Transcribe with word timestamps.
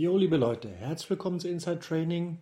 Jo, 0.00 0.16
liebe 0.16 0.36
Leute, 0.36 0.70
herzlich 0.70 1.10
willkommen 1.10 1.40
zu 1.40 1.48
Inside 1.48 1.80
Training, 1.80 2.38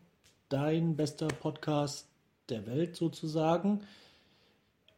dein 0.50 0.94
bester 0.94 1.26
Podcast 1.28 2.06
der 2.50 2.66
Welt 2.66 2.96
sozusagen. 2.96 3.80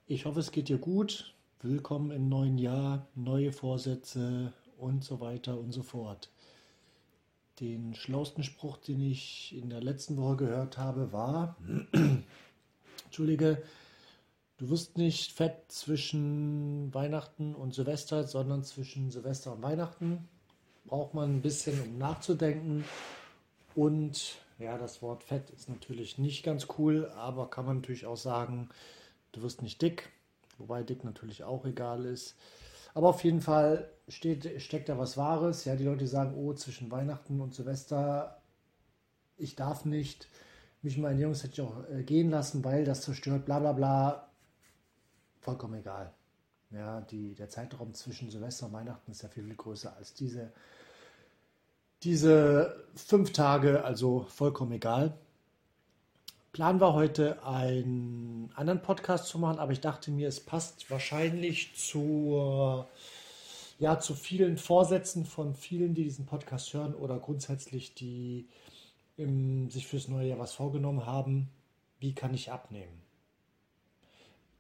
Ich 0.09 0.25
hoffe, 0.25 0.41
es 0.41 0.51
geht 0.51 0.69
dir 0.69 0.79
gut. 0.79 1.37
Willkommen 1.63 2.11
im 2.11 2.29
neuen 2.29 2.59
Jahr, 2.59 3.07
neue 3.15 3.53
Vorsätze 3.53 4.53
und 4.77 5.05
so 5.05 5.21
weiter 5.21 5.57
und 5.57 5.71
so 5.71 5.85
fort. 5.85 6.33
Den 7.61 7.95
schlausten 7.95 8.43
Spruch, 8.43 8.77
den 8.79 9.03
ich 9.03 9.55
in 9.57 9.71
der 9.71 9.81
letzten 9.81 10.17
Woche 10.17 10.39
gehört 10.39 10.79
habe, 10.79 11.13
war, 11.13 11.57
Entschuldige, 13.05 13.63
du 14.57 14.69
wirst 14.69 14.99
nicht 14.99 15.31
fett 15.31 15.71
zwischen 15.71 16.93
Weihnachten 16.93 17.55
und 17.55 17.73
Silvester, 17.73 18.25
sondern 18.25 18.65
zwischen 18.65 19.13
Silvester 19.13 19.53
und 19.53 19.63
Weihnachten. 19.63 20.29
Braucht 20.89 21.15
man 21.15 21.37
ein 21.37 21.43
bisschen, 21.43 21.81
um 21.81 21.99
nachzudenken. 21.99 22.85
Und 23.75 24.39
ja, 24.59 24.77
das 24.77 25.03
Wort 25.03 25.23
Fett 25.23 25.51
ist 25.51 25.69
natürlich 25.69 26.19
nicht 26.19 26.43
ganz 26.43 26.67
cool, 26.79 27.11
aber 27.17 27.49
kann 27.49 27.65
man 27.65 27.77
natürlich 27.77 28.07
auch 28.07 28.17
sagen, 28.17 28.69
du 29.33 29.43
wirst 29.43 29.63
nicht 29.63 29.81
dick, 29.81 30.11
wobei 30.59 30.83
dick 30.83 31.05
natürlich 31.05 31.45
auch 31.45 31.65
egal 31.65 32.05
ist. 32.05 32.37
Aber 32.95 33.11
auf 33.11 33.23
jeden 33.23 33.41
Fall 33.41 33.89
steht, 34.09 34.61
steckt 34.61 34.89
da 34.89 34.99
was 34.99 35.17
Wahres. 35.17 35.65
Ja, 35.65 35.77
die 35.77 35.85
Leute 35.85 36.09
sagen, 36.09 36.35
oh, 36.35 36.53
zwischen 36.55 36.91
Weihnachten 36.91 37.41
und 37.41 37.55
Silvester, 37.55 38.41
ich 39.37 39.55
darf 39.55 39.85
nicht 39.85 40.27
mich 40.83 40.97
in 40.97 41.03
meine 41.03 41.21
Jungs 41.21 41.43
hätte 41.43 41.55
ich 41.55 41.61
auch 41.61 41.89
äh, 41.91 42.03
gehen 42.03 42.31
lassen, 42.31 42.65
weil 42.65 42.85
das 42.85 43.03
zerstört, 43.03 43.45
bla 43.45 43.59
bla 43.59 43.73
bla. 43.73 44.31
Vollkommen 45.41 45.81
egal. 45.81 46.13
Ja, 46.71 47.01
die, 47.01 47.35
der 47.35 47.49
Zeitraum 47.49 47.95
zwischen 47.95 48.31
Silvester 48.31 48.67
und 48.67 48.75
Weihnachten 48.75 49.11
ist 49.11 49.23
ja 49.23 49.29
viel, 49.29 49.45
viel 49.45 49.57
größer 49.57 49.97
als 49.97 50.13
diese, 50.13 50.53
diese 52.03 52.85
fünf 52.95 53.33
Tage, 53.33 53.85
also 53.85 54.27
vollkommen 54.29 54.73
egal. 54.73 55.17
Plan 56.53 56.81
war 56.81 56.93
heute 56.93 57.45
einen 57.45 58.51
anderen 58.55 58.83
Podcast 58.83 59.29
zu 59.29 59.39
machen, 59.39 59.59
aber 59.59 59.73
ich 59.73 59.81
dachte 59.81 60.11
mir, 60.11 60.29
es 60.29 60.41
passt 60.41 60.91
wahrscheinlich 60.91 61.75
zu, 61.77 62.85
ja, 63.79 63.99
zu 64.01 64.15
vielen 64.15 64.59
Vorsätzen 64.59 65.25
von 65.25 65.55
vielen, 65.55 65.95
die 65.95 66.05
diesen 66.05 66.27
Podcast 66.27 66.73
hören 66.75 66.95
oder 66.95 67.19
grundsätzlich 67.19 67.95
die 67.95 68.49
im, 69.17 69.71
sich 69.71 69.87
fürs 69.87 70.09
neue 70.09 70.29
Jahr 70.29 70.39
was 70.39 70.53
vorgenommen 70.53 71.07
haben. 71.07 71.49
Wie 71.99 72.15
kann 72.15 72.35
ich 72.35 72.51
abnehmen? 72.53 73.08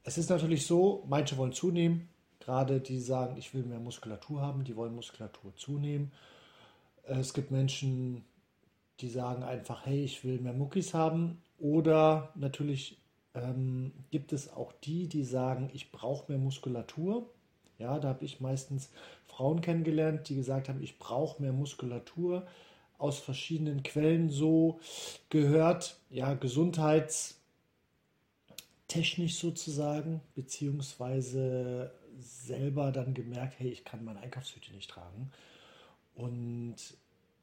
Es 0.08 0.16
ist 0.16 0.30
natürlich 0.30 0.66
so, 0.66 1.04
manche 1.06 1.36
wollen 1.36 1.52
zunehmen, 1.52 2.08
gerade 2.40 2.80
die 2.80 2.98
sagen, 2.98 3.36
ich 3.36 3.52
will 3.52 3.62
mehr 3.62 3.78
Muskulatur 3.78 4.40
haben, 4.40 4.64
die 4.64 4.74
wollen 4.74 4.94
Muskulatur 4.94 5.54
zunehmen. 5.54 6.12
Es 7.02 7.34
gibt 7.34 7.50
Menschen, 7.50 8.24
die 9.00 9.10
sagen 9.10 9.42
einfach, 9.42 9.84
hey, 9.84 10.02
ich 10.02 10.24
will 10.24 10.40
mehr 10.40 10.54
Muckis 10.54 10.94
haben 10.94 11.42
oder 11.58 12.32
natürlich 12.36 12.96
ähm, 13.34 13.92
gibt 14.10 14.32
es 14.32 14.50
auch 14.50 14.72
die, 14.82 15.08
die 15.08 15.24
sagen, 15.24 15.68
ich 15.74 15.92
brauche 15.92 16.32
mehr 16.32 16.40
Muskulatur. 16.40 17.28
Ja, 17.76 17.98
da 17.98 18.08
habe 18.08 18.24
ich 18.24 18.40
meistens 18.40 18.88
Frauen 19.26 19.60
kennengelernt, 19.60 20.30
die 20.30 20.36
gesagt 20.36 20.70
haben, 20.70 20.82
ich 20.82 20.98
brauche 20.98 21.42
mehr 21.42 21.52
Muskulatur 21.52 22.46
aus 22.96 23.18
verschiedenen 23.18 23.82
Quellen 23.82 24.30
so 24.30 24.80
gehört. 25.28 25.98
Ja, 26.08 26.32
gesundheitstechnisch 28.88 29.36
sozusagen, 29.36 30.20
beziehungsweise 30.34 31.92
selber 32.18 32.90
dann 32.90 33.14
gemerkt, 33.14 33.58
hey, 33.58 33.68
ich 33.70 33.84
kann 33.84 34.04
meine 34.04 34.20
Einkaufshüte 34.20 34.72
nicht 34.72 34.90
tragen. 34.90 35.30
Und 36.14 36.76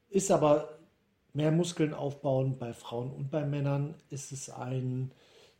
ist 0.09 0.31
aber 0.31 0.77
mehr 1.33 1.51
Muskeln 1.51 1.93
aufbauen 1.93 2.57
bei 2.57 2.73
Frauen 2.73 3.11
und 3.11 3.29
bei 3.31 3.45
Männern 3.45 3.95
ist 4.09 4.31
es 4.31 4.49
ein 4.49 5.11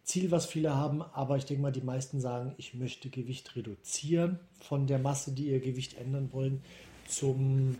Ziel, 0.04 0.32
was 0.32 0.46
viele 0.46 0.76
haben, 0.76 1.02
aber 1.02 1.38
ich 1.38 1.46
denke 1.46 1.64
mal, 1.64 1.72
die 1.72 1.82
meisten 1.82 2.20
sagen, 2.20 2.54
ich 2.58 2.74
möchte 2.76 3.10
Gewicht 3.10 3.56
reduzieren 3.56 4.40
von 4.60 4.86
der 4.86 5.00
Masse, 5.00 5.32
die 5.34 5.48
ihr 5.48 5.60
Gewicht 5.60 5.98
ändern 5.98 6.32
wollen, 6.32 6.62
zum 7.08 7.78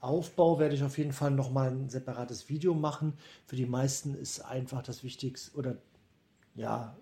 Aufbau 0.00 0.58
werde 0.58 0.74
ich 0.74 0.82
auf 0.82 0.98
jeden 0.98 1.12
Fall 1.12 1.30
nochmal 1.30 1.70
ein 1.70 1.88
separates 1.88 2.48
Video 2.48 2.74
machen. 2.74 3.14
Für 3.46 3.56
die 3.56 3.66
meisten 3.66 4.14
ist 4.14 4.40
einfach 4.40 4.82
das 4.82 5.02
Wichtigste, 5.02 5.56
oder 5.56 5.76
ja, 6.54 6.96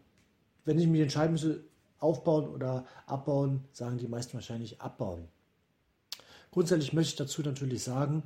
wenn 0.66 0.78
ich 0.78 0.86
mich 0.86 1.00
entscheiden 1.00 1.32
müsste, 1.32 1.64
aufbauen 1.98 2.48
oder 2.48 2.84
abbauen, 3.06 3.64
sagen 3.72 3.96
die 3.96 4.08
meisten 4.08 4.34
wahrscheinlich 4.34 4.82
abbauen. 4.82 5.28
Grundsätzlich 6.50 6.92
möchte 6.92 7.10
ich 7.12 7.16
dazu 7.16 7.42
natürlich 7.42 7.82
sagen, 7.82 8.22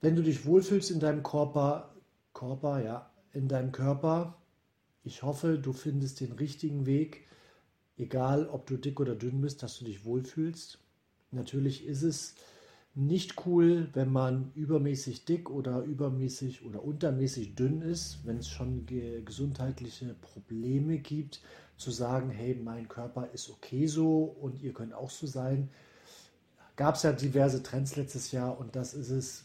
wenn 0.00 0.14
du 0.14 0.22
dich 0.22 0.46
wohlfühlst 0.46 0.90
in 0.90 1.00
deinem 1.00 1.22
Körper, 1.22 1.94
Körper, 2.32 2.82
ja, 2.82 3.10
in 3.32 3.48
deinem 3.48 3.72
Körper, 3.72 4.36
ich 5.02 5.22
hoffe, 5.22 5.58
du 5.58 5.72
findest 5.72 6.20
den 6.20 6.32
richtigen 6.32 6.86
Weg, 6.86 7.26
egal 7.96 8.48
ob 8.48 8.66
du 8.66 8.76
dick 8.76 9.00
oder 9.00 9.14
dünn 9.14 9.40
bist, 9.40 9.62
dass 9.62 9.78
du 9.78 9.84
dich 9.84 10.04
wohlfühlst. 10.04 10.78
Natürlich 11.30 11.84
ist 11.84 12.02
es 12.02 12.34
nicht 12.94 13.44
cool, 13.46 13.88
wenn 13.92 14.12
man 14.12 14.52
übermäßig 14.54 15.24
dick 15.24 15.50
oder 15.50 15.82
übermäßig 15.82 16.64
oder 16.64 16.84
untermäßig 16.84 17.56
dünn 17.56 17.82
ist, 17.82 18.20
wenn 18.24 18.38
es 18.38 18.48
schon 18.48 18.86
ge 18.86 19.22
gesundheitliche 19.22 20.14
Probleme 20.20 20.98
gibt, 20.98 21.40
zu 21.76 21.90
sagen, 21.90 22.30
hey, 22.30 22.54
mein 22.54 22.88
Körper 22.88 23.30
ist 23.32 23.50
okay 23.50 23.88
so 23.88 24.22
und 24.22 24.62
ihr 24.62 24.72
könnt 24.72 24.94
auch 24.94 25.10
so 25.10 25.26
sein. 25.26 25.70
Gab 26.76 26.94
es 26.94 27.02
ja 27.02 27.12
diverse 27.12 27.62
Trends 27.62 27.96
letztes 27.96 28.30
Jahr 28.30 28.58
und 28.58 28.76
das 28.76 28.94
ist 28.94 29.10
es, 29.10 29.44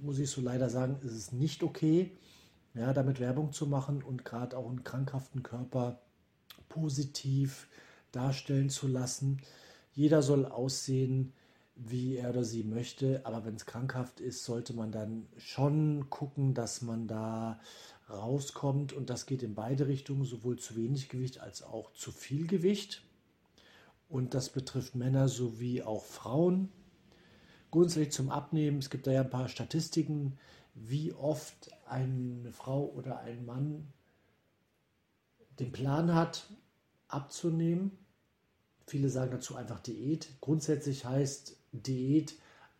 muss 0.00 0.20
ich 0.20 0.30
so 0.30 0.40
leider 0.40 0.70
sagen, 0.70 0.96
ist 1.02 1.12
es 1.12 1.32
nicht 1.32 1.64
okay, 1.64 2.12
ja, 2.74 2.92
damit 2.92 3.18
Werbung 3.18 3.52
zu 3.52 3.66
machen 3.66 4.02
und 4.02 4.24
gerade 4.24 4.56
auch 4.56 4.68
einen 4.68 4.84
krankhaften 4.84 5.42
Körper 5.42 6.00
positiv 6.68 7.68
darstellen 8.12 8.70
zu 8.70 8.86
lassen. 8.86 9.40
Jeder 9.92 10.22
soll 10.22 10.46
aussehen, 10.46 11.32
wie 11.76 12.16
er 12.16 12.30
oder 12.30 12.44
sie 12.44 12.62
möchte, 12.62 13.26
aber 13.26 13.44
wenn 13.44 13.56
es 13.56 13.66
krankhaft 13.66 14.20
ist, 14.20 14.44
sollte 14.44 14.74
man 14.74 14.92
dann 14.92 15.26
schon 15.36 16.08
gucken, 16.08 16.54
dass 16.54 16.82
man 16.82 17.08
da 17.08 17.60
rauskommt 18.08 18.92
und 18.92 19.10
das 19.10 19.26
geht 19.26 19.42
in 19.42 19.54
beide 19.54 19.88
Richtungen, 19.88 20.24
sowohl 20.24 20.58
zu 20.58 20.76
wenig 20.76 21.08
Gewicht 21.08 21.40
als 21.40 21.62
auch 21.62 21.92
zu 21.92 22.12
viel 22.12 22.46
Gewicht. 22.46 23.02
Und 24.08 24.34
das 24.34 24.50
betrifft 24.50 24.94
Männer 24.94 25.28
sowie 25.28 25.82
auch 25.82 26.04
Frauen. 26.04 26.70
Grundsätzlich 27.70 28.12
zum 28.12 28.30
Abnehmen, 28.30 28.78
es 28.78 28.90
gibt 28.90 29.06
da 29.06 29.12
ja 29.12 29.22
ein 29.22 29.30
paar 29.30 29.48
Statistiken, 29.48 30.38
wie 30.74 31.12
oft 31.12 31.70
eine 31.86 32.52
Frau 32.52 32.84
oder 32.84 33.20
ein 33.20 33.44
Mann 33.44 33.92
den 35.58 35.72
Plan 35.72 36.14
hat, 36.14 36.46
abzunehmen. 37.08 37.92
Viele 38.86 39.08
sagen 39.08 39.30
dazu 39.30 39.56
einfach 39.56 39.80
Diät. 39.80 40.28
Grundsätzlich 40.40 41.04
heißt 41.04 41.56
Diät 41.82 42.34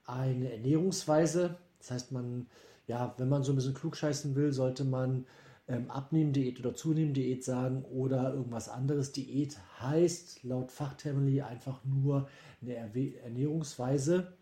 eine 0.05 0.53
Ernährungsweise. 0.53 1.56
Das 1.78 1.91
heißt, 1.91 2.12
man, 2.12 2.47
ja, 2.87 3.15
wenn 3.19 3.28
man 3.28 3.43
so 3.43 3.53
ein 3.53 3.56
bisschen 3.56 3.75
klugscheißen 3.75 4.34
will, 4.34 4.53
sollte 4.53 4.84
man 4.84 5.27
ähm, 5.69 5.91
Abnehmen-Diät 5.91 6.60
oder 6.60 6.75
Zunehmen-Diät 6.75 7.44
sagen 7.44 7.84
oder 7.84 8.34
irgendwas 8.34 8.69
anderes. 8.69 9.12
Diät 9.12 9.59
heißt 9.81 10.44
laut 10.44 10.71
Fachtermini 10.71 11.43
einfach 11.43 11.84
nur 11.84 12.28
eine 12.60 12.77
Ernährungsweise. 12.77 14.34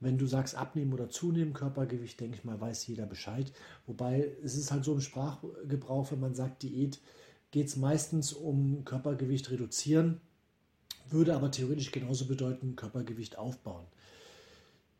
Wenn 0.00 0.18
du 0.18 0.26
sagst 0.26 0.54
abnehmen 0.54 0.92
oder 0.92 1.10
zunehmen, 1.10 1.52
Körpergewicht, 1.52 2.20
denke 2.20 2.36
ich 2.38 2.44
mal, 2.44 2.60
weiß 2.60 2.86
jeder 2.86 3.06
Bescheid. 3.06 3.52
Wobei 3.86 4.32
es 4.44 4.56
ist 4.56 4.70
halt 4.70 4.84
so 4.84 4.92
im 4.92 5.00
Sprachgebrauch, 5.00 6.12
wenn 6.12 6.20
man 6.20 6.34
sagt 6.34 6.62
Diät, 6.62 7.00
geht 7.50 7.66
es 7.66 7.76
meistens 7.76 8.32
um 8.32 8.84
Körpergewicht 8.84 9.50
reduzieren, 9.50 10.20
würde 11.10 11.34
aber 11.34 11.50
theoretisch 11.50 11.92
genauso 11.92 12.26
bedeuten 12.26 12.76
Körpergewicht 12.76 13.38
aufbauen. 13.38 13.86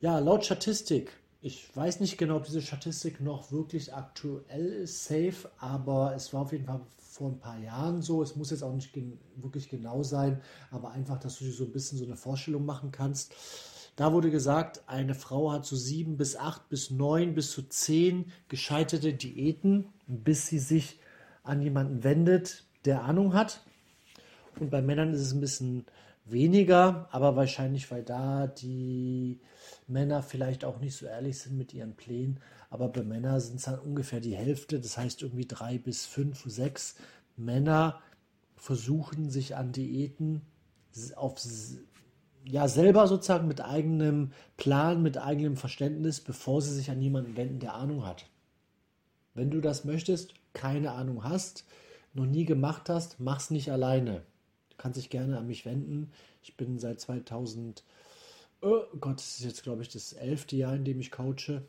Ja, 0.00 0.18
laut 0.18 0.44
Statistik, 0.44 1.12
ich 1.40 1.74
weiß 1.76 2.00
nicht 2.00 2.18
genau, 2.18 2.36
ob 2.36 2.44
diese 2.44 2.62
Statistik 2.62 3.20
noch 3.20 3.52
wirklich 3.52 3.94
aktuell 3.94 4.66
ist, 4.66 5.04
safe, 5.04 5.50
aber 5.58 6.14
es 6.14 6.32
war 6.32 6.42
auf 6.42 6.52
jeden 6.52 6.66
Fall 6.66 6.80
vor 6.96 7.30
ein 7.30 7.40
paar 7.40 7.58
Jahren 7.58 8.02
so. 8.02 8.22
Es 8.22 8.36
muss 8.36 8.50
jetzt 8.50 8.62
auch 8.62 8.74
nicht 8.74 8.92
gen 8.92 9.18
wirklich 9.36 9.68
genau 9.68 10.02
sein, 10.02 10.40
aber 10.70 10.90
einfach, 10.92 11.18
dass 11.18 11.38
du 11.38 11.44
dir 11.44 11.52
so 11.52 11.64
ein 11.64 11.72
bisschen 11.72 11.98
so 11.98 12.04
eine 12.04 12.16
Vorstellung 12.16 12.64
machen 12.64 12.92
kannst. 12.92 13.34
Da 13.96 14.12
wurde 14.12 14.30
gesagt, 14.30 14.82
eine 14.86 15.14
Frau 15.14 15.50
hat 15.50 15.66
so 15.66 15.74
sieben 15.74 16.16
bis 16.16 16.36
acht 16.36 16.68
bis 16.68 16.90
neun 16.90 17.34
bis 17.34 17.50
zu 17.50 17.62
zehn 17.68 18.30
gescheiterte 18.48 19.12
Diäten, 19.12 19.86
bis 20.06 20.46
sie 20.46 20.60
sich 20.60 21.00
an 21.42 21.60
jemanden 21.60 22.04
wendet, 22.04 22.64
der 22.84 23.02
Ahnung 23.02 23.34
hat. 23.34 23.64
Und 24.60 24.70
bei 24.70 24.82
Männern 24.82 25.12
ist 25.12 25.20
es 25.20 25.32
ein 25.32 25.40
bisschen 25.40 25.86
weniger, 26.24 27.08
aber 27.10 27.36
wahrscheinlich, 27.36 27.90
weil 27.90 28.02
da 28.02 28.46
die 28.46 29.40
Männer 29.86 30.22
vielleicht 30.22 30.64
auch 30.64 30.78
nicht 30.80 30.96
so 30.96 31.06
ehrlich 31.06 31.38
sind 31.38 31.56
mit 31.56 31.72
ihren 31.72 31.94
Plänen. 31.94 32.40
Aber 32.70 32.88
bei 32.88 33.02
Männern 33.02 33.40
sind 33.40 33.56
es 33.56 33.64
dann 33.64 33.78
ungefähr 33.78 34.20
die 34.20 34.36
Hälfte, 34.36 34.80
das 34.80 34.98
heißt 34.98 35.22
irgendwie 35.22 35.46
drei 35.46 35.78
bis 35.78 36.06
fünf, 36.06 36.44
sechs 36.46 36.96
Männer 37.36 38.00
versuchen 38.56 39.30
sich 39.30 39.56
an 39.56 39.72
Diäten 39.72 40.42
auf 41.14 41.38
ja 42.44 42.66
selber 42.66 43.06
sozusagen 43.06 43.46
mit 43.46 43.60
eigenem 43.60 44.32
Plan, 44.56 45.02
mit 45.02 45.18
eigenem 45.18 45.56
Verständnis, 45.56 46.20
bevor 46.20 46.62
sie 46.62 46.74
sich 46.74 46.90
an 46.90 47.00
jemanden 47.00 47.36
wenden, 47.36 47.60
der 47.60 47.74
Ahnung 47.74 48.06
hat. 48.06 48.26
Wenn 49.34 49.50
du 49.50 49.60
das 49.60 49.84
möchtest, 49.84 50.34
keine 50.52 50.92
Ahnung 50.92 51.24
hast, 51.24 51.64
noch 52.14 52.26
nie 52.26 52.44
gemacht 52.44 52.88
hast, 52.88 53.20
mach's 53.20 53.50
nicht 53.50 53.70
alleine. 53.70 54.22
Du 54.78 54.82
kannst 54.82 54.96
dich 54.96 55.10
gerne 55.10 55.36
an 55.36 55.46
mich 55.48 55.66
wenden. 55.66 56.12
Ich 56.40 56.56
bin 56.56 56.78
seit 56.78 57.00
2000, 57.00 57.82
oh 58.62 58.84
Gott, 59.00 59.18
das 59.18 59.40
ist 59.40 59.44
jetzt 59.44 59.64
glaube 59.64 59.82
ich 59.82 59.88
das 59.88 60.12
elfte 60.12 60.54
Jahr, 60.54 60.76
in 60.76 60.84
dem 60.84 61.00
ich 61.00 61.10
coache. 61.10 61.62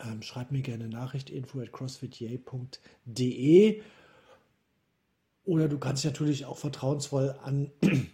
Ähm, 0.00 0.22
schreib 0.22 0.50
mir 0.50 0.62
gerne 0.62 0.88
Nachricht 0.88 1.28
info 1.28 1.60
at 1.60 1.72
crossfitjay.de 1.72 3.82
oder 5.44 5.68
du 5.68 5.78
kannst 5.78 6.06
natürlich 6.06 6.46
auch 6.46 6.56
vertrauensvoll 6.56 7.36
an 7.42 7.70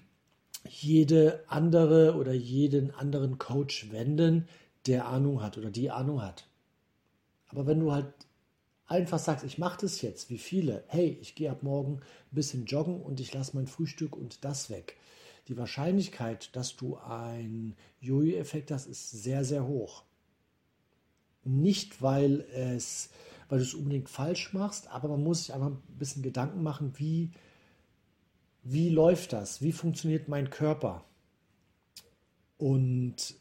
jede 0.69 1.45
andere 1.47 2.17
oder 2.17 2.33
jeden 2.33 2.93
anderen 2.93 3.39
Coach 3.39 3.93
wenden, 3.93 4.49
der 4.87 5.07
Ahnung 5.07 5.43
hat 5.43 5.59
oder 5.59 5.71
die 5.71 5.93
Ahnung 5.93 6.23
hat. 6.23 6.49
Aber 7.47 7.67
wenn 7.67 7.79
du 7.79 7.93
halt 7.93 8.13
einfach 8.93 9.19
sagst, 9.19 9.45
ich 9.45 9.59
mache 9.59 9.81
das 9.81 10.03
jetzt, 10.03 10.31
wie 10.31 10.39
viele, 10.39 10.85
hey, 10.87 11.19
ich 11.21 11.35
gehe 11.35 11.51
ab 11.51 11.63
morgen 11.63 11.95
ein 11.97 12.35
bisschen 12.35 12.67
joggen 12.67 13.01
und 13.01 13.21
ich 13.21 13.33
lasse 13.33 13.57
mein 13.57 13.67
Frühstück 13.67 14.17
und 14.17 14.45
das 14.45 14.71
weg. 14.71 14.97
Die 15.49 15.57
Wahrscheinlichkeit, 15.57 16.55
dass 16.55 16.77
du 16.77 16.97
einen 16.99 17.75
Jojo-Effekt 18.01 18.71
hast, 18.71 18.87
ist 18.87 19.11
sehr, 19.11 19.45
sehr 19.45 19.67
hoch. 19.67 20.05
Nicht, 21.45 22.03
weil, 22.03 22.43
es, 22.53 23.11
weil 23.49 23.59
du 23.59 23.65
es 23.65 23.75
unbedingt 23.75 24.09
falsch 24.09 24.53
machst, 24.53 24.89
aber 24.89 25.09
man 25.09 25.25
muss 25.25 25.39
sich 25.39 25.55
einfach 25.55 25.69
ein 25.69 25.83
bisschen 25.99 26.23
Gedanken 26.23 26.63
machen, 26.63 26.93
wie, 26.99 27.33
wie 28.63 28.91
läuft 28.91 29.33
das? 29.33 29.63
Wie 29.63 29.73
funktioniert 29.73 30.29
mein 30.29 30.51
Körper? 30.51 31.05
Und 32.59 33.35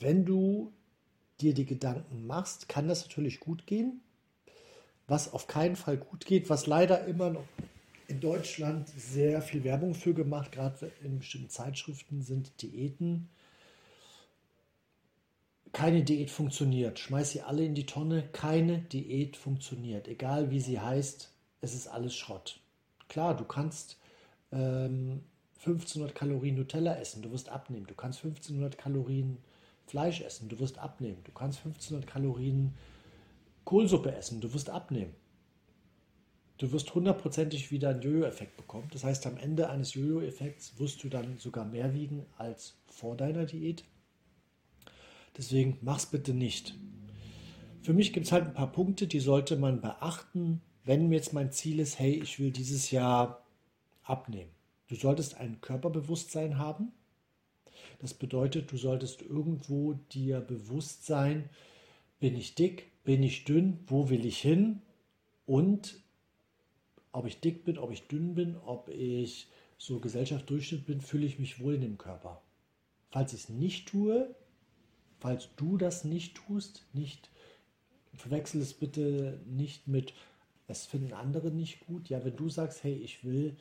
wenn 0.00 0.24
du 0.24 0.72
dir 1.40 1.54
die 1.54 1.66
Gedanken 1.66 2.26
machst, 2.26 2.68
kann 2.68 2.88
das 2.88 3.02
natürlich 3.02 3.38
gut 3.38 3.66
gehen. 3.66 4.00
Was 5.10 5.32
auf 5.32 5.48
keinen 5.48 5.74
Fall 5.74 5.96
gut 5.96 6.24
geht, 6.24 6.48
was 6.50 6.68
leider 6.68 7.04
immer 7.06 7.30
noch 7.30 7.44
in 8.06 8.20
Deutschland 8.20 8.88
sehr 8.90 9.42
viel 9.42 9.64
Werbung 9.64 9.92
für 9.96 10.14
gemacht, 10.14 10.52
gerade 10.52 10.92
in 11.02 11.18
bestimmten 11.18 11.50
Zeitschriften, 11.50 12.22
sind 12.22 12.62
Diäten. 12.62 13.28
Keine 15.72 16.04
Diät 16.04 16.30
funktioniert. 16.30 17.00
Schmeiß 17.00 17.32
sie 17.32 17.40
alle 17.40 17.64
in 17.64 17.74
die 17.74 17.86
Tonne. 17.86 18.28
Keine 18.30 18.78
Diät 18.78 19.36
funktioniert. 19.36 20.06
Egal 20.06 20.52
wie 20.52 20.60
sie 20.60 20.78
heißt, 20.78 21.32
es 21.60 21.74
ist 21.74 21.88
alles 21.88 22.14
Schrott. 22.14 22.60
Klar, 23.08 23.36
du 23.36 23.44
kannst 23.44 23.98
ähm, 24.52 25.24
1500 25.58 26.14
Kalorien 26.14 26.54
Nutella 26.54 26.94
essen, 27.00 27.20
du 27.20 27.32
wirst 27.32 27.48
abnehmen. 27.48 27.88
Du 27.88 27.94
kannst 27.94 28.20
1500 28.20 28.78
Kalorien 28.78 29.38
Fleisch 29.88 30.20
essen, 30.20 30.48
du 30.48 30.60
wirst 30.60 30.78
abnehmen. 30.78 31.18
Du 31.24 31.32
kannst 31.32 31.58
1500 31.58 32.06
Kalorien 32.06 32.74
Kohlsuppe 33.64 34.14
essen, 34.14 34.40
du 34.40 34.52
wirst 34.52 34.70
abnehmen. 34.70 35.14
Du 36.58 36.72
wirst 36.72 36.94
hundertprozentig 36.94 37.70
wieder 37.70 37.88
einen 37.88 38.02
Jojo-Effekt 38.02 38.56
bekommen. 38.58 38.88
Das 38.92 39.02
heißt, 39.02 39.26
am 39.26 39.38
Ende 39.38 39.70
eines 39.70 39.94
Jojo-Effekts 39.94 40.78
wirst 40.78 41.02
du 41.02 41.08
dann 41.08 41.38
sogar 41.38 41.64
mehr 41.64 41.94
wiegen 41.94 42.26
als 42.36 42.76
vor 42.86 43.16
deiner 43.16 43.46
Diät. 43.46 43.84
Deswegen 45.38 45.78
mach's 45.80 46.04
bitte 46.04 46.34
nicht. 46.34 46.76
Für 47.80 47.94
mich 47.94 48.12
gibt 48.12 48.26
es 48.26 48.32
halt 48.32 48.44
ein 48.44 48.52
paar 48.52 48.70
Punkte, 48.70 49.06
die 49.06 49.20
sollte 49.20 49.56
man 49.56 49.80
beachten, 49.80 50.60
wenn 50.84 51.10
jetzt 51.12 51.32
mein 51.32 51.50
Ziel 51.50 51.80
ist, 51.80 51.98
hey, 51.98 52.12
ich 52.12 52.38
will 52.38 52.50
dieses 52.50 52.90
Jahr 52.90 53.46
abnehmen. 54.02 54.50
Du 54.88 54.96
solltest 54.96 55.38
ein 55.38 55.60
Körperbewusstsein 55.62 56.58
haben. 56.58 56.92
Das 58.00 58.12
bedeutet, 58.12 58.70
du 58.70 58.76
solltest 58.76 59.22
irgendwo 59.22 59.94
dir 60.12 60.40
bewusst 60.40 61.06
sein, 61.06 61.48
bin 62.18 62.36
ich 62.36 62.54
dick, 62.54 62.89
bin 63.04 63.22
ich 63.22 63.44
dünn, 63.44 63.80
wo 63.86 64.10
will 64.10 64.24
ich 64.24 64.38
hin 64.38 64.82
und 65.46 66.00
ob 67.12 67.26
ich 67.26 67.40
dick 67.40 67.64
bin, 67.64 67.78
ob 67.78 67.90
ich 67.90 68.06
dünn 68.06 68.34
bin, 68.34 68.56
ob 68.56 68.88
ich 68.88 69.48
so 69.78 69.98
Gesellschaft 69.98 70.48
Durchschnitt 70.50 70.86
bin, 70.86 71.00
fühle 71.00 71.26
ich 71.26 71.38
mich 71.38 71.60
wohl 71.60 71.74
in 71.74 71.80
dem 71.80 71.98
Körper. 71.98 72.42
Falls 73.10 73.32
ich 73.32 73.44
es 73.44 73.48
nicht 73.48 73.88
tue, 73.88 74.34
falls 75.18 75.48
du 75.56 75.76
das 75.76 76.04
nicht 76.04 76.36
tust, 76.36 76.84
nicht 76.92 77.30
verwechsel 78.14 78.60
es 78.60 78.74
bitte 78.74 79.40
nicht 79.46 79.88
mit, 79.88 80.12
es 80.68 80.86
finden 80.86 81.12
andere 81.12 81.50
nicht 81.50 81.86
gut. 81.86 82.08
Ja, 82.08 82.24
wenn 82.24 82.36
du 82.36 82.48
sagst, 82.48 82.84
hey, 82.84 82.94
ich 82.94 83.24
will 83.24 83.56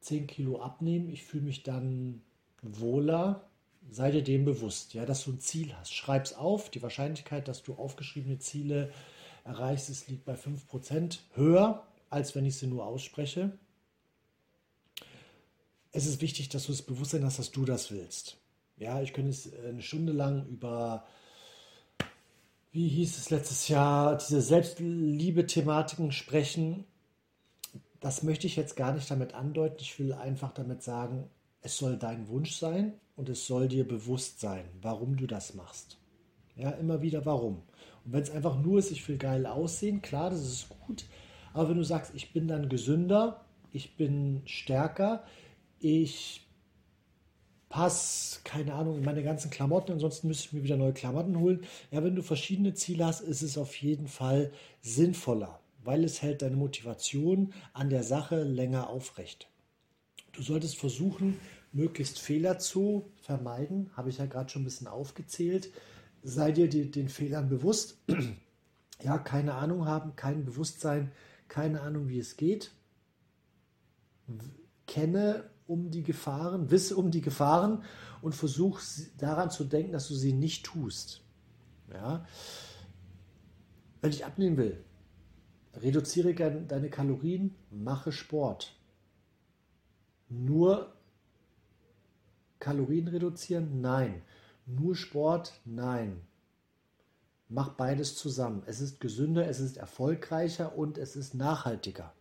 10 0.00 0.26
Kilo 0.26 0.60
abnehmen, 0.60 1.08
ich 1.08 1.24
fühle 1.24 1.44
mich 1.44 1.62
dann 1.62 2.22
wohler, 2.62 3.48
sei 3.90 4.10
dir 4.10 4.22
dem 4.22 4.44
bewusst, 4.44 4.94
ja, 4.94 5.06
dass 5.06 5.24
du 5.24 5.32
ein 5.32 5.40
Ziel 5.40 5.74
hast. 5.76 5.94
Schreib 5.94 6.24
es 6.24 6.34
auf. 6.34 6.70
Die 6.70 6.82
Wahrscheinlichkeit, 6.82 7.48
dass 7.48 7.62
du 7.62 7.74
aufgeschriebene 7.74 8.38
Ziele 8.38 8.92
erreichst, 9.44 9.90
ist, 9.90 10.08
liegt 10.08 10.24
bei 10.24 10.34
5% 10.34 11.18
höher, 11.34 11.86
als 12.10 12.34
wenn 12.34 12.46
ich 12.46 12.56
sie 12.56 12.66
nur 12.66 12.86
ausspreche. 12.86 13.52
Es 15.92 16.06
ist 16.06 16.20
wichtig, 16.20 16.48
dass 16.48 16.66
du 16.66 16.72
das 16.72 16.82
Bewusstsein 16.82 17.24
hast, 17.24 17.38
dass 17.38 17.52
du 17.52 17.64
das 17.64 17.90
willst. 17.90 18.36
Ja, 18.76 19.00
ich 19.00 19.12
könnte 19.12 19.30
jetzt 19.30 19.54
eine 19.54 19.82
Stunde 19.82 20.12
lang 20.12 20.46
über, 20.48 21.06
wie 22.72 22.88
hieß 22.88 23.16
es 23.18 23.30
letztes 23.30 23.68
Jahr, 23.68 24.16
diese 24.16 24.40
Selbstliebe-Thematiken 24.40 26.10
sprechen. 26.10 26.84
Das 28.00 28.24
möchte 28.24 28.48
ich 28.48 28.56
jetzt 28.56 28.74
gar 28.74 28.92
nicht 28.92 29.08
damit 29.08 29.34
andeuten. 29.34 29.76
Ich 29.78 29.98
will 30.00 30.12
einfach 30.12 30.52
damit 30.52 30.82
sagen, 30.82 31.30
es 31.64 31.78
soll 31.78 31.96
dein 31.96 32.28
Wunsch 32.28 32.52
sein 32.52 32.92
und 33.16 33.28
es 33.30 33.46
soll 33.46 33.68
dir 33.68 33.88
bewusst 33.88 34.38
sein, 34.38 34.66
warum 34.82 35.16
du 35.16 35.26
das 35.26 35.54
machst. 35.54 35.98
Ja, 36.56 36.70
immer 36.70 37.00
wieder 37.02 37.24
warum. 37.24 37.62
Und 38.04 38.12
wenn 38.12 38.22
es 38.22 38.30
einfach 38.30 38.60
nur 38.60 38.78
ist, 38.78 38.92
ich 38.92 39.08
will 39.08 39.16
geil 39.16 39.46
aussehen, 39.46 40.02
klar, 40.02 40.30
das 40.30 40.42
ist 40.42 40.68
gut. 40.86 41.06
Aber 41.54 41.70
wenn 41.70 41.78
du 41.78 41.82
sagst, 41.82 42.12
ich 42.14 42.32
bin 42.34 42.48
dann 42.48 42.68
gesünder, 42.68 43.46
ich 43.72 43.96
bin 43.96 44.42
stärker, 44.44 45.24
ich 45.80 46.46
passe, 47.70 48.40
keine 48.44 48.74
Ahnung, 48.74 48.98
in 48.98 49.04
meine 49.04 49.22
ganzen 49.22 49.50
Klamotten, 49.50 49.92
ansonsten 49.92 50.28
müsste 50.28 50.48
ich 50.48 50.52
mir 50.52 50.64
wieder 50.64 50.76
neue 50.76 50.92
Klamotten 50.92 51.40
holen. 51.40 51.64
Ja, 51.90 52.04
wenn 52.04 52.14
du 52.14 52.22
verschiedene 52.22 52.74
Ziele 52.74 53.06
hast, 53.06 53.22
ist 53.22 53.42
es 53.42 53.56
auf 53.56 53.74
jeden 53.76 54.06
Fall 54.06 54.52
sinnvoller, 54.82 55.60
weil 55.82 56.04
es 56.04 56.20
hält 56.20 56.42
deine 56.42 56.56
Motivation 56.56 57.54
an 57.72 57.88
der 57.88 58.02
Sache 58.02 58.42
länger 58.42 58.90
aufrecht. 58.90 59.48
Du 60.34 60.42
solltest 60.42 60.76
versuchen, 60.76 61.38
möglichst 61.72 62.18
Fehler 62.18 62.58
zu 62.58 63.10
vermeiden, 63.22 63.90
habe 63.96 64.10
ich 64.10 64.18
ja 64.18 64.26
gerade 64.26 64.50
schon 64.50 64.62
ein 64.62 64.66
bisschen 64.66 64.86
aufgezählt. 64.86 65.72
Sei 66.22 66.52
dir 66.52 66.68
die, 66.68 66.90
den 66.90 67.08
Fehlern 67.08 67.48
bewusst. 67.48 67.98
ja, 69.02 69.18
keine 69.18 69.54
Ahnung 69.54 69.86
haben, 69.86 70.16
kein 70.16 70.44
Bewusstsein, 70.44 71.12
keine 71.48 71.82
Ahnung, 71.82 72.08
wie 72.08 72.18
es 72.18 72.36
geht. 72.36 72.72
Kenne 74.86 75.50
um 75.66 75.90
die 75.90 76.02
Gefahren, 76.02 76.70
wisse 76.70 76.96
um 76.96 77.10
die 77.10 77.20
Gefahren 77.20 77.84
und 78.22 78.34
versuch 78.34 78.80
daran 79.18 79.50
zu 79.50 79.64
denken, 79.64 79.92
dass 79.92 80.08
du 80.08 80.14
sie 80.14 80.32
nicht 80.32 80.66
tust. 80.66 81.22
Ja? 81.92 82.26
Wenn 84.00 84.10
ich 84.10 84.24
abnehmen 84.24 84.56
will, 84.56 84.84
reduziere 85.74 86.34
deine 86.34 86.90
Kalorien, 86.90 87.54
mache 87.70 88.12
Sport. 88.12 88.73
Nur 90.42 90.92
Kalorien 92.58 93.08
reduzieren? 93.08 93.80
Nein. 93.80 94.22
Nur 94.66 94.96
Sport? 94.96 95.60
Nein. 95.64 96.20
Mach 97.48 97.70
beides 97.70 98.16
zusammen. 98.16 98.62
Es 98.66 98.80
ist 98.80 99.00
gesünder, 99.00 99.46
es 99.46 99.60
ist 99.60 99.76
erfolgreicher 99.76 100.76
und 100.76 100.98
es 100.98 101.14
ist 101.14 101.34
nachhaltiger. 101.34 102.12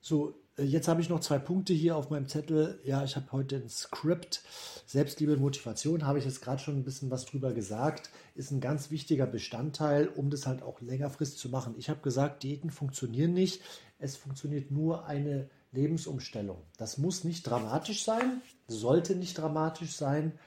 So, 0.00 0.34
jetzt 0.58 0.88
habe 0.88 1.00
ich 1.00 1.08
noch 1.08 1.20
zwei 1.20 1.38
Punkte 1.38 1.72
hier 1.72 1.96
auf 1.96 2.10
meinem 2.10 2.28
Zettel. 2.28 2.80
Ja, 2.84 3.04
ich 3.04 3.16
habe 3.16 3.32
heute 3.32 3.56
ein 3.56 3.68
Skript. 3.68 4.42
Selbstliebe 4.86 5.32
und 5.32 5.40
Motivation, 5.40 6.06
habe 6.06 6.18
ich 6.18 6.26
jetzt 6.26 6.42
gerade 6.42 6.60
schon 6.60 6.76
ein 6.76 6.84
bisschen 6.84 7.10
was 7.10 7.24
drüber 7.24 7.52
gesagt, 7.52 8.10
ist 8.34 8.50
ein 8.50 8.60
ganz 8.60 8.90
wichtiger 8.90 9.26
Bestandteil, 9.26 10.08
um 10.08 10.28
das 10.28 10.46
halt 10.46 10.62
auch 10.62 10.82
längerfristig 10.82 11.38
zu 11.38 11.48
machen. 11.48 11.74
Ich 11.78 11.88
habe 11.88 12.00
gesagt, 12.00 12.42
Diäten 12.42 12.70
funktionieren 12.70 13.32
nicht. 13.32 13.62
Es 13.98 14.16
funktioniert 14.16 14.70
nur 14.70 15.06
eine 15.06 15.48
Lebensumstellung. 15.70 16.58
Das 16.76 16.98
muss 16.98 17.24
nicht 17.24 17.44
dramatisch 17.44 18.04
sein, 18.04 18.42
sollte 18.66 19.16
nicht 19.16 19.38
dramatisch 19.38 19.92
sein. 19.92 20.38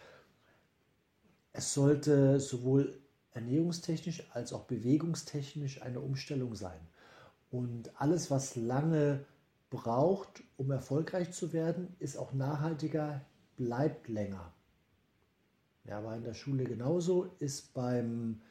Es 1.54 1.74
sollte 1.74 2.40
sowohl 2.40 3.00
ernährungstechnisch 3.32 4.28
als 4.32 4.54
auch 4.54 4.66
bewegungstechnisch 4.66 5.82
eine 5.82 6.02
Umstellung 6.02 6.54
sein. 6.56 6.80
Und 7.50 8.00
alles, 8.00 8.30
was 8.30 8.56
lange 8.56 9.26
braucht, 9.76 10.44
um 10.58 10.72
erfolgreich 10.72 11.32
zu 11.32 11.54
werden, 11.54 11.96
ist 12.00 12.18
auch 12.18 12.34
nachhaltiger, 12.34 13.22
bleibt 13.58 14.08
länger. 14.08 14.54
Ja, 15.86 16.04
war 16.04 16.16
in 16.16 16.24
der 16.24 16.34
Schule 16.34 16.64
genauso, 16.64 17.26
ist 17.40 17.74
beim 17.74 18.42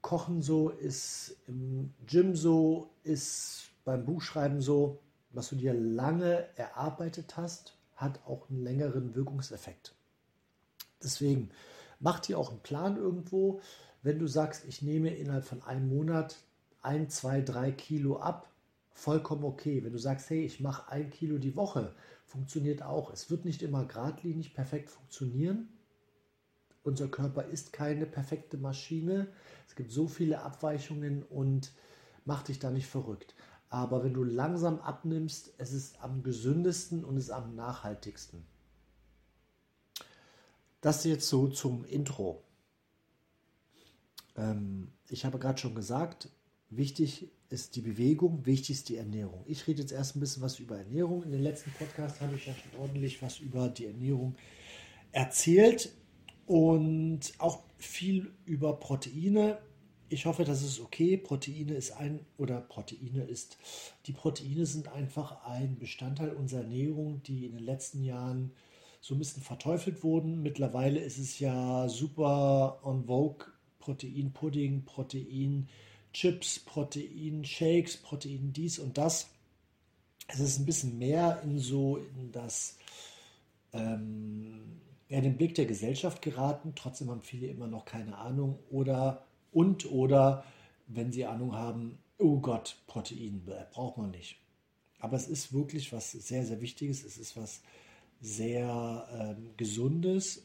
Kochen 0.00 0.40
so, 0.40 0.70
ist 0.70 1.36
im 1.46 1.92
Gym 2.06 2.36
so, 2.36 2.90
ist 3.02 3.70
beim 3.84 4.04
Buchschreiben 4.04 4.60
so 4.60 5.00
was 5.32 5.48
du 5.50 5.56
dir 5.56 5.74
lange 5.74 6.46
erarbeitet 6.56 7.36
hast, 7.36 7.74
hat 7.94 8.20
auch 8.26 8.48
einen 8.48 8.62
längeren 8.62 9.14
Wirkungseffekt. 9.14 9.94
Deswegen 11.02 11.50
mach 11.98 12.20
dir 12.20 12.38
auch 12.38 12.50
einen 12.50 12.60
Plan 12.60 12.96
irgendwo. 12.96 13.60
Wenn 14.02 14.18
du 14.18 14.26
sagst, 14.26 14.64
ich 14.66 14.82
nehme 14.82 15.14
innerhalb 15.14 15.44
von 15.44 15.62
einem 15.62 15.88
Monat 15.88 16.36
ein, 16.82 17.10
zwei, 17.10 17.42
drei 17.42 17.72
Kilo 17.72 18.18
ab, 18.18 18.49
vollkommen 18.92 19.44
okay. 19.44 19.82
Wenn 19.84 19.92
du 19.92 19.98
sagst, 19.98 20.30
hey, 20.30 20.44
ich 20.44 20.60
mache 20.60 20.90
ein 20.90 21.10
Kilo 21.10 21.38
die 21.38 21.56
Woche, 21.56 21.94
funktioniert 22.24 22.82
auch. 22.82 23.12
Es 23.12 23.30
wird 23.30 23.44
nicht 23.44 23.62
immer 23.62 23.84
geradlinig 23.84 24.54
perfekt 24.54 24.90
funktionieren. 24.90 25.68
Unser 26.82 27.08
Körper 27.08 27.44
ist 27.44 27.72
keine 27.72 28.06
perfekte 28.06 28.56
Maschine. 28.56 29.28
Es 29.68 29.74
gibt 29.74 29.90
so 29.90 30.08
viele 30.08 30.42
Abweichungen 30.42 31.22
und 31.22 31.72
mach 32.24 32.42
dich 32.42 32.58
da 32.58 32.70
nicht 32.70 32.86
verrückt. 32.86 33.34
Aber 33.68 34.02
wenn 34.02 34.14
du 34.14 34.24
langsam 34.24 34.80
abnimmst, 34.80 35.52
es 35.58 35.72
ist 35.72 36.02
am 36.02 36.22
gesündesten 36.22 37.04
und 37.04 37.16
ist 37.16 37.30
am 37.30 37.54
nachhaltigsten. 37.54 38.44
Das 40.80 41.04
jetzt 41.04 41.28
so 41.28 41.48
zum 41.48 41.84
Intro. 41.84 42.42
Ähm, 44.36 44.90
ich 45.08 45.24
habe 45.24 45.38
gerade 45.38 45.58
schon 45.58 45.74
gesagt, 45.74 46.30
wichtig 46.70 47.30
ist 47.50 47.74
die 47.74 47.80
Bewegung, 47.80 48.46
wichtig 48.46 48.76
ist 48.76 48.88
die 48.88 48.96
Ernährung. 48.96 49.44
Ich 49.46 49.66
rede 49.66 49.82
jetzt 49.82 49.92
erst 49.92 50.16
ein 50.16 50.20
bisschen 50.20 50.42
was 50.42 50.60
über 50.60 50.78
Ernährung. 50.78 51.24
In 51.24 51.32
den 51.32 51.42
letzten 51.42 51.72
Podcast 51.72 52.20
habe 52.20 52.36
ich 52.36 52.46
ja 52.46 52.54
schon 52.54 52.80
ordentlich 52.80 53.20
was 53.22 53.40
über 53.40 53.68
die 53.68 53.86
Ernährung 53.86 54.36
erzählt 55.10 55.92
und 56.46 57.20
auch 57.38 57.64
viel 57.76 58.32
über 58.44 58.78
Proteine. 58.78 59.58
Ich 60.08 60.26
hoffe, 60.26 60.44
das 60.44 60.62
ist 60.62 60.80
okay. 60.80 61.16
Proteine 61.16 61.74
ist 61.74 61.90
ein 61.92 62.20
oder 62.38 62.60
Proteine 62.60 63.24
ist 63.24 63.58
die 64.06 64.12
Proteine 64.12 64.64
sind 64.64 64.88
einfach 64.88 65.44
ein 65.44 65.76
Bestandteil 65.76 66.30
unserer 66.30 66.62
Ernährung, 66.62 67.22
die 67.24 67.46
in 67.46 67.52
den 67.52 67.64
letzten 67.64 68.04
Jahren 68.04 68.52
so 69.00 69.14
ein 69.14 69.18
bisschen 69.18 69.42
verteufelt 69.42 70.04
wurden. 70.04 70.40
Mittlerweile 70.42 71.00
ist 71.00 71.18
es 71.18 71.40
ja 71.40 71.88
super 71.88 72.80
on 72.84 73.06
vogue 73.06 73.46
Proteinpudding, 73.80 74.84
Protein 74.84 75.68
Chips, 76.12 76.58
Protein 76.58 77.44
Shakes, 77.44 77.96
Protein 77.96 78.52
dies 78.52 78.78
und 78.78 78.98
das. 78.98 79.30
Es 80.28 80.40
ist 80.40 80.58
ein 80.58 80.66
bisschen 80.66 80.98
mehr 80.98 81.40
in 81.42 81.58
so 81.58 81.96
in 81.96 82.32
das 82.32 82.76
ähm, 83.72 84.80
ja, 85.08 85.20
den 85.20 85.36
Blick 85.36 85.54
der 85.54 85.66
Gesellschaft 85.66 86.22
geraten. 86.22 86.72
Trotzdem 86.76 87.10
haben 87.10 87.22
viele 87.22 87.48
immer 87.48 87.66
noch 87.66 87.84
keine 87.84 88.16
Ahnung 88.16 88.58
oder 88.70 89.26
und 89.52 89.90
oder 89.90 90.44
wenn 90.86 91.12
sie 91.12 91.26
Ahnung 91.26 91.54
haben, 91.54 91.98
oh 92.18 92.38
Gott, 92.38 92.76
Protein 92.86 93.42
braucht 93.72 93.98
man 93.98 94.10
nicht. 94.10 94.36
Aber 94.98 95.16
es 95.16 95.28
ist 95.28 95.52
wirklich 95.52 95.92
was 95.92 96.12
sehr, 96.12 96.44
sehr 96.44 96.60
Wichtiges. 96.60 97.04
Es 97.04 97.16
ist 97.16 97.36
was 97.36 97.62
sehr 98.20 99.08
ähm, 99.12 99.50
Gesundes 99.56 100.42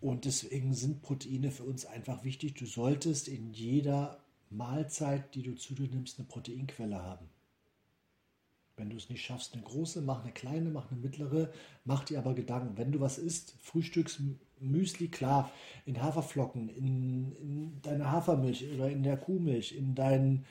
und 0.00 0.24
deswegen 0.24 0.74
sind 0.74 1.02
Proteine 1.02 1.50
für 1.50 1.64
uns 1.64 1.84
einfach 1.84 2.24
wichtig. 2.24 2.54
Du 2.54 2.66
solltest 2.66 3.28
in 3.28 3.52
jeder 3.52 4.18
Mahlzeit, 4.48 5.34
die 5.34 5.42
du 5.42 5.54
zu 5.54 5.74
dir 5.74 5.88
nimmst, 5.88 6.18
eine 6.18 6.26
Proteinquelle 6.26 7.02
haben. 7.02 7.28
Wenn 8.76 8.88
du 8.88 8.96
es 8.96 9.10
nicht 9.10 9.22
schaffst, 9.22 9.52
eine 9.52 9.62
große, 9.62 10.00
mach 10.00 10.22
eine 10.22 10.32
kleine, 10.32 10.70
mach 10.70 10.90
eine 10.90 11.00
mittlere, 11.00 11.52
mach 11.84 12.04
dir 12.04 12.18
aber 12.18 12.34
Gedanken. 12.34 12.78
Wenn 12.78 12.92
du 12.92 13.00
was 13.00 13.18
isst, 13.18 13.54
Frühstücksmüsli, 13.60 15.08
klar, 15.08 15.52
in 15.84 16.02
Haferflocken, 16.02 16.70
in, 16.70 17.32
in 17.32 17.82
deiner 17.82 18.10
Hafermilch 18.10 18.66
oder 18.74 18.90
in 18.90 19.02
der 19.02 19.18
Kuhmilch, 19.18 19.72
in 19.76 19.94
deinen 19.94 20.46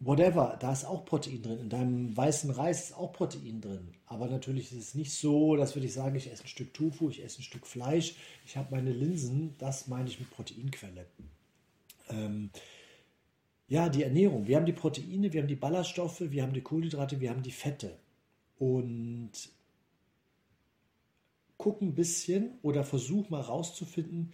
whatever, 0.00 0.56
da 0.60 0.72
ist 0.72 0.84
auch 0.84 1.04
Protein 1.04 1.42
drin. 1.42 1.60
In 1.60 1.68
deinem 1.68 2.16
weißen 2.16 2.50
Reis 2.50 2.84
ist 2.84 2.96
auch 2.96 3.12
Protein 3.12 3.60
drin. 3.60 3.94
Aber 4.06 4.28
natürlich 4.28 4.72
ist 4.72 4.78
es 4.78 4.94
nicht 4.94 5.12
so, 5.12 5.56
dass 5.56 5.74
würde 5.74 5.86
ich 5.86 5.92
sagen, 5.92 6.16
ich 6.16 6.30
esse 6.30 6.44
ein 6.44 6.48
Stück 6.48 6.72
Tofu, 6.74 7.10
ich 7.10 7.22
esse 7.22 7.40
ein 7.40 7.44
Stück 7.44 7.66
Fleisch, 7.66 8.14
ich 8.46 8.56
habe 8.56 8.74
meine 8.74 8.92
Linsen, 8.92 9.54
das 9.58 9.88
meine 9.88 10.08
ich 10.08 10.18
mit 10.18 10.30
Proteinquelle. 10.30 11.06
Ähm, 12.10 12.50
ja, 13.68 13.88
die 13.88 14.02
Ernährung. 14.02 14.46
Wir 14.46 14.56
haben 14.56 14.66
die 14.66 14.72
Proteine, 14.72 15.32
wir 15.32 15.42
haben 15.42 15.48
die 15.48 15.56
Ballaststoffe, 15.56 16.20
wir 16.20 16.42
haben 16.42 16.54
die 16.54 16.62
Kohlenhydrate, 16.62 17.20
wir 17.20 17.30
haben 17.30 17.42
die 17.42 17.52
Fette. 17.52 17.98
Und 18.58 19.32
guck 21.58 21.82
ein 21.82 21.94
bisschen 21.94 22.58
oder 22.62 22.84
versuch 22.84 23.28
mal 23.30 23.40
rauszufinden, 23.40 24.32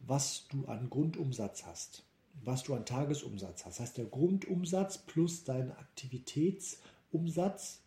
was 0.00 0.46
du 0.48 0.66
an 0.66 0.88
Grundumsatz 0.88 1.64
hast 1.64 2.05
was 2.42 2.62
du 2.62 2.74
an 2.74 2.84
Tagesumsatz 2.84 3.64
hast. 3.64 3.78
Das 3.78 3.80
heißt, 3.80 3.98
der 3.98 4.06
Grundumsatz 4.06 4.98
plus 4.98 5.44
dein 5.44 5.72
Aktivitätsumsatz 5.72 7.82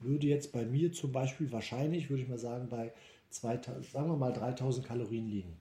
würde 0.00 0.26
jetzt 0.26 0.52
bei 0.52 0.64
mir 0.64 0.92
zum 0.92 1.12
Beispiel 1.12 1.52
wahrscheinlich, 1.52 2.08
würde 2.08 2.22
ich 2.22 2.28
mal 2.28 2.38
sagen, 2.38 2.68
bei 2.68 2.92
2000, 3.30 3.86
sagen 3.86 4.08
wir 4.08 4.16
mal 4.16 4.32
3000 4.32 4.86
Kalorien 4.86 5.28
liegen. 5.28 5.60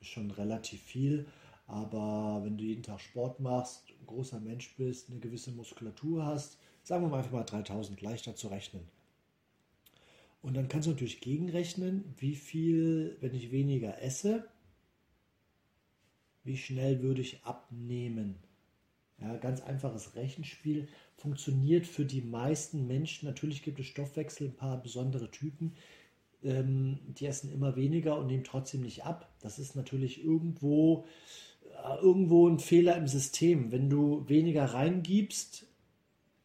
Ist 0.00 0.08
schon 0.08 0.30
relativ 0.30 0.82
viel, 0.82 1.26
aber 1.66 2.42
wenn 2.44 2.58
du 2.58 2.64
jeden 2.64 2.82
Tag 2.82 3.00
Sport 3.00 3.40
machst, 3.40 3.84
ein 3.88 4.06
großer 4.06 4.40
Mensch 4.40 4.76
bist, 4.76 5.10
eine 5.10 5.18
gewisse 5.18 5.50
Muskulatur 5.50 6.26
hast, 6.26 6.58
sagen 6.82 7.04
wir 7.04 7.08
mal 7.08 7.18
einfach 7.18 7.32
mal 7.32 7.44
3000, 7.44 8.00
leichter 8.02 8.36
zu 8.36 8.48
rechnen. 8.48 8.86
Und 10.42 10.54
dann 10.54 10.68
kannst 10.68 10.86
du 10.86 10.90
natürlich 10.90 11.22
gegenrechnen, 11.22 12.14
wie 12.18 12.34
viel, 12.34 13.16
wenn 13.20 13.34
ich 13.34 13.50
weniger 13.50 14.02
esse, 14.02 14.46
wie 16.44 16.56
schnell 16.56 17.02
würde 17.02 17.22
ich 17.22 17.42
abnehmen. 17.44 18.36
Ja, 19.20 19.36
ganz 19.36 19.60
einfaches 19.62 20.14
Rechenspiel 20.16 20.88
funktioniert 21.16 21.86
für 21.86 22.04
die 22.04 22.20
meisten 22.20 22.86
Menschen. 22.86 23.26
Natürlich 23.26 23.62
gibt 23.62 23.80
es 23.80 23.86
Stoffwechsel, 23.86 24.48
ein 24.48 24.56
paar 24.56 24.80
besondere 24.82 25.30
Typen, 25.30 25.74
ähm, 26.42 26.98
die 27.06 27.26
essen 27.26 27.50
immer 27.50 27.76
weniger 27.76 28.18
und 28.18 28.26
nehmen 28.26 28.44
trotzdem 28.44 28.82
nicht 28.82 29.04
ab. 29.04 29.32
Das 29.40 29.58
ist 29.58 29.76
natürlich 29.76 30.22
irgendwo, 30.22 31.06
äh, 31.84 31.96
irgendwo 32.02 32.48
ein 32.48 32.58
Fehler 32.58 32.96
im 32.96 33.06
System. 33.06 33.72
Wenn 33.72 33.88
du 33.88 34.28
weniger 34.28 34.66
reingibst, 34.66 35.66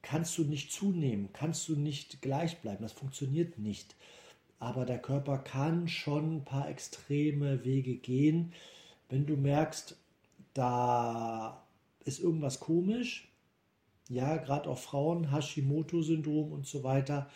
kannst 0.01 0.37
du 0.37 0.43
nicht 0.43 0.71
zunehmen, 0.71 1.29
kannst 1.33 1.67
du 1.67 1.75
nicht 1.75 2.21
gleich 2.21 2.59
bleiben. 2.59 2.83
Das 2.83 2.93
funktioniert 2.93 3.57
nicht. 3.57 3.95
Aber 4.59 4.85
der 4.85 4.99
Körper 4.99 5.39
kann 5.39 5.87
schon 5.87 6.37
ein 6.37 6.45
paar 6.45 6.69
extreme 6.69 7.65
Wege 7.65 7.95
gehen 7.95 8.53
wenn 9.09 9.25
du 9.25 9.35
merkst, 9.35 9.97
da 10.53 11.63
ist 12.05 12.19
irgendwas 12.19 12.59
komisch, 12.59 13.31
ja, 14.07 14.37
gerade 14.37 14.69
auch 14.69 14.77
Frauen, 14.77 15.31
Hashimoto-Syndrom 15.31 16.51
und 16.51 16.65
so 16.65 16.83
weiter. 16.83 17.29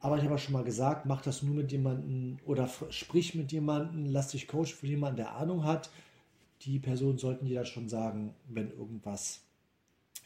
Aber 0.00 0.16
ich 0.16 0.22
habe 0.22 0.34
ja 0.34 0.38
schon 0.38 0.54
mal 0.54 0.64
gesagt, 0.64 1.06
mach 1.06 1.20
das 1.20 1.42
nur 1.42 1.54
mit 1.54 1.70
jemandem 1.70 2.38
oder 2.46 2.68
sprich 2.90 3.34
mit 3.34 3.52
jemandem, 3.52 4.06
lass 4.06 4.28
dich 4.28 4.48
coachen 4.48 4.66
für 4.66 4.86
jemanden, 4.86 5.18
der 5.18 5.36
Ahnung 5.36 5.64
hat. 5.64 5.90
Die 6.62 6.78
Personen 6.78 7.18
sollten 7.18 7.46
dir 7.46 7.60
das 7.60 7.68
schon 7.68 7.88
sagen, 7.88 8.34
wenn 8.48 8.70
irgendwas 8.70 9.42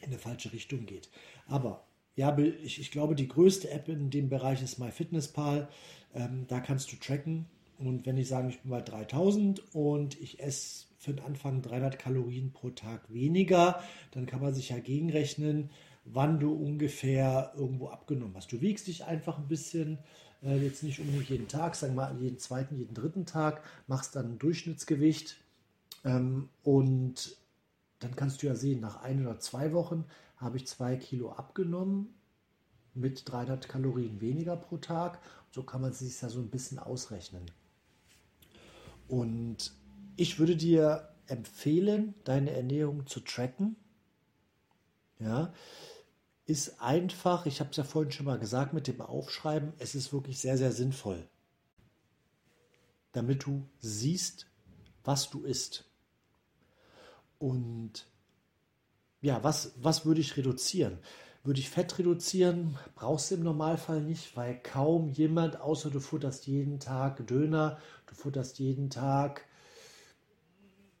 in 0.01 0.07
eine 0.07 0.17
falsche 0.17 0.53
Richtung 0.53 0.85
geht. 0.85 1.09
Aber 1.47 1.85
ja, 2.15 2.35
ich, 2.37 2.79
ich 2.79 2.91
glaube, 2.91 3.15
die 3.15 3.27
größte 3.27 3.69
App 3.69 3.89
in 3.89 4.09
dem 4.09 4.29
Bereich 4.29 4.63
ist 4.63 4.79
MyFitnessPal. 4.79 5.67
Ähm, 6.13 6.45
da 6.47 6.61
kannst 6.61 6.91
du 6.91 6.95
tracken, 6.95 7.45
und 7.79 8.05
wenn 8.05 8.17
ich 8.17 8.27
sage, 8.27 8.49
ich 8.49 8.61
bin 8.61 8.71
bei 8.71 8.81
3000 8.81 9.75
und 9.75 10.19
ich 10.19 10.39
esse 10.39 10.85
für 10.97 11.13
den 11.13 11.25
Anfang 11.25 11.61
300 11.61 11.99
Kalorien 11.99 12.51
pro 12.51 12.69
Tag 12.69 13.13
weniger, 13.13 13.81
dann 14.11 14.25
kann 14.25 14.41
man 14.41 14.53
sich 14.53 14.69
ja 14.69 14.79
gegenrechnen, 14.79 15.69
wann 16.05 16.39
du 16.39 16.53
ungefähr 16.53 17.53
irgendwo 17.55 17.89
abgenommen 17.89 18.35
hast. 18.35 18.51
Du 18.51 18.61
wiegst 18.61 18.87
dich 18.87 19.05
einfach 19.05 19.37
ein 19.37 19.47
bisschen, 19.47 19.99
äh, 20.43 20.57
jetzt 20.57 20.83
nicht 20.83 20.99
unbedingt 20.99 21.29
jeden 21.29 21.47
Tag, 21.47 21.75
sagen 21.75 21.95
wir 21.95 22.09
mal 22.09 22.21
jeden 22.21 22.39
zweiten, 22.39 22.77
jeden 22.77 22.93
dritten 22.93 23.25
Tag, 23.25 23.63
machst 23.87 24.15
dann 24.15 24.33
ein 24.33 24.39
Durchschnittsgewicht 24.39 25.37
ähm, 26.03 26.49
und 26.63 27.37
dann 27.99 28.15
kannst 28.15 28.41
du 28.41 28.47
ja 28.47 28.55
sehen, 28.55 28.79
nach 28.79 29.01
ein 29.01 29.21
oder 29.21 29.39
zwei 29.39 29.73
Wochen 29.73 30.05
habe 30.37 30.57
ich 30.57 30.67
zwei 30.67 30.95
Kilo 30.95 31.31
abgenommen 31.31 32.13
mit 32.93 33.29
300 33.29 33.67
Kalorien 33.67 34.21
weniger 34.21 34.55
pro 34.55 34.77
Tag. 34.77 35.19
So 35.51 35.63
kann 35.63 35.81
man 35.81 35.93
sich 35.93 36.21
ja 36.21 36.29
so 36.29 36.39
ein 36.39 36.49
bisschen 36.49 36.79
ausrechnen. 36.79 37.45
Und 39.07 39.71
ich 40.15 40.39
würde 40.39 40.55
dir 40.55 41.09
empfehlen, 41.27 42.15
deine 42.23 42.51
Ernährung 42.51 43.07
zu 43.07 43.19
tracken. 43.19 43.75
Ja, 45.19 45.53
ist 46.45 46.81
einfach, 46.81 47.45
ich 47.45 47.59
habe 47.59 47.71
es 47.71 47.77
ja 47.77 47.83
vorhin 47.83 48.11
schon 48.11 48.25
mal 48.25 48.37
gesagt 48.37 48.73
mit 48.73 48.87
dem 48.87 49.01
Aufschreiben, 49.01 49.73
es 49.79 49.95
ist 49.95 50.13
wirklich 50.13 50.39
sehr, 50.39 50.57
sehr 50.57 50.71
sinnvoll, 50.71 51.27
damit 53.13 53.45
du 53.45 53.67
siehst, 53.79 54.47
was 55.03 55.29
du 55.29 55.43
isst. 55.43 55.85
Und 57.39 58.07
ja, 59.21 59.43
was, 59.43 59.73
was 59.77 60.05
würde 60.05 60.21
ich 60.21 60.37
reduzieren? 60.37 60.99
Würde 61.45 61.59
ich 61.59 61.69
Fett 61.69 61.99
reduzieren? 61.99 62.75
Brauchst 62.95 63.29
du 63.29 63.35
im 63.35 63.43
Normalfall 63.43 64.01
nicht, 64.01 64.35
weil 64.35 64.59
kaum 64.63 65.09
jemand, 65.09 65.61
außer 65.61 65.91
du 65.91 65.99
futterst 65.99 66.47
jeden 66.47 66.79
Tag 66.79 67.25
Döner, 67.27 67.77
du 68.07 68.15
futterst 68.15 68.57
jeden 68.57 68.89
Tag 68.89 69.45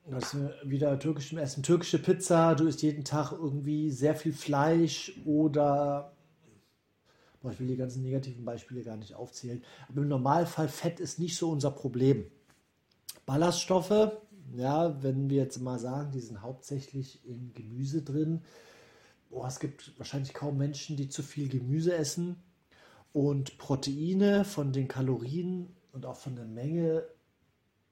das 0.07 0.37
wieder 0.63 0.99
türkischen 0.99 1.39
Essen, 1.39 1.63
türkische 1.63 1.97
Pizza, 1.97 2.53
du 2.53 2.67
isst 2.67 2.83
jeden 2.83 3.03
Tag 3.03 3.31
irgendwie 3.31 3.89
sehr 3.89 4.13
viel 4.13 4.33
Fleisch 4.33 5.19
oder 5.25 6.13
Aber 7.41 7.51
ich 7.51 7.59
will 7.59 7.67
die 7.67 7.75
ganzen 7.75 8.03
negativen 8.03 8.45
Beispiele 8.45 8.83
gar 8.83 8.97
nicht 8.97 9.15
aufzählen. 9.15 9.63
Aber 9.89 10.03
im 10.03 10.07
Normalfall 10.07 10.67
Fett 10.67 10.99
ist 10.99 11.17
nicht 11.17 11.37
so 11.37 11.49
unser 11.49 11.71
Problem. 11.71 12.25
Ballaststoffe, 13.25 14.11
ja, 14.55 15.01
wenn 15.01 15.27
wir 15.27 15.37
jetzt 15.37 15.59
mal 15.59 15.79
sagen, 15.79 16.11
die 16.11 16.19
sind 16.19 16.43
hauptsächlich 16.43 17.25
in 17.25 17.51
Gemüse 17.53 18.03
drin. 18.03 18.43
Boah, 19.29 19.47
es 19.47 19.59
gibt 19.59 19.97
wahrscheinlich 19.97 20.33
kaum 20.33 20.57
Menschen, 20.57 20.97
die 20.97 21.09
zu 21.09 21.23
viel 21.23 21.49
Gemüse 21.49 21.95
essen. 21.95 22.37
Und 23.13 23.57
Proteine 23.57 24.43
von 24.43 24.73
den 24.73 24.87
Kalorien 24.87 25.73
und 25.93 26.05
auch 26.05 26.17
von 26.17 26.35
der 26.35 26.45
Menge. 26.45 27.07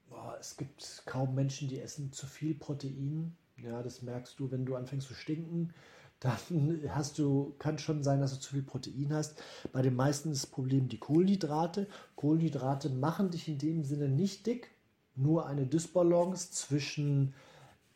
Boah, 0.09 0.37
es 0.39 0.57
gibt 0.57 1.03
kaum 1.05 1.33
Menschen, 1.33 1.69
die 1.69 1.79
essen 1.79 2.11
zu 2.11 2.27
viel 2.27 2.55
Protein. 2.55 3.35
Ja, 3.57 3.81
das 3.81 4.01
merkst 4.01 4.39
du, 4.39 4.51
wenn 4.51 4.65
du 4.65 4.75
anfängst 4.75 5.07
zu 5.07 5.13
stinken. 5.13 5.73
Dann 6.19 6.81
hast 6.89 7.19
du, 7.19 7.55
kann 7.59 7.77
schon 7.77 8.03
sein, 8.03 8.21
dass 8.21 8.33
du 8.33 8.39
zu 8.39 8.51
viel 8.53 8.63
Protein 8.63 9.13
hast. 9.13 9.41
Bei 9.71 9.81
den 9.81 9.95
meisten 9.95 10.31
ist 10.31 10.43
das 10.43 10.51
Problem 10.51 10.87
die 10.87 10.99
Kohlenhydrate. 10.99 11.87
Kohlenhydrate 12.15 12.89
machen 12.89 13.31
dich 13.31 13.47
in 13.47 13.57
dem 13.57 13.83
Sinne 13.83 14.09
nicht 14.09 14.45
dick, 14.45 14.71
nur 15.15 15.45
eine 15.45 15.65
Dysbalance 15.65 16.51
zwischen 16.51 17.33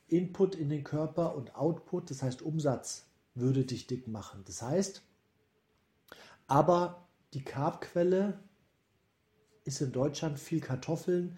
Input 0.07 0.55
in 0.55 0.69
den 0.69 0.83
Körper 0.83 1.35
und 1.35 1.55
Output, 1.55 2.11
das 2.11 2.21
heißt 2.23 2.41
Umsatz, 2.41 3.06
würde 3.39 3.65
dich 3.65 3.87
dick 3.87 4.07
machen. 4.07 4.43
Das 4.45 4.61
heißt, 4.61 5.03
aber 6.47 7.07
die 7.33 7.43
Carbquelle 7.43 8.39
ist 9.63 9.81
in 9.81 9.91
Deutschland 9.91 10.39
viel 10.39 10.61
Kartoffeln, 10.61 11.37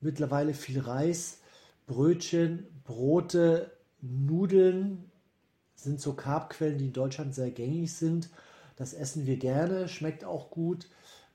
mittlerweile 0.00 0.54
viel 0.54 0.80
Reis, 0.80 1.38
Brötchen, 1.86 2.66
Brote, 2.84 3.72
Nudeln 4.00 5.10
sind 5.74 6.00
so 6.00 6.14
Carbquellen, 6.14 6.78
die 6.78 6.86
in 6.86 6.92
Deutschland 6.92 7.34
sehr 7.34 7.50
gängig 7.50 7.92
sind. 7.94 8.30
Das 8.76 8.92
essen 8.92 9.26
wir 9.26 9.36
gerne, 9.36 9.88
schmeckt 9.88 10.24
auch 10.24 10.50
gut. 10.50 10.88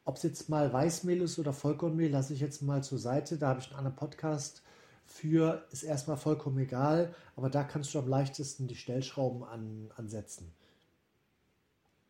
Ob 0.05 0.17
es 0.17 0.23
jetzt 0.23 0.49
mal 0.49 0.71
Weißmehl 0.71 1.21
ist 1.21 1.39
oder 1.39 1.53
Vollkornmehl, 1.53 2.09
lasse 2.09 2.33
ich 2.33 2.39
jetzt 2.39 2.61
mal 2.61 2.83
zur 2.83 2.99
Seite. 2.99 3.37
Da 3.37 3.49
habe 3.49 3.59
ich 3.59 3.67
einen 3.67 3.77
anderen 3.77 3.95
Podcast 3.95 4.63
für, 5.09 5.65
ist 5.71 5.83
erstmal 5.83 6.17
vollkommen 6.17 6.59
egal, 6.59 7.13
aber 7.35 7.49
da 7.49 7.63
kannst 7.63 7.93
du 7.93 7.99
am 7.99 8.07
leichtesten 8.07 8.67
die 8.67 8.75
Stellschrauben 8.75 9.43
an, 9.43 9.91
ansetzen. 9.95 10.53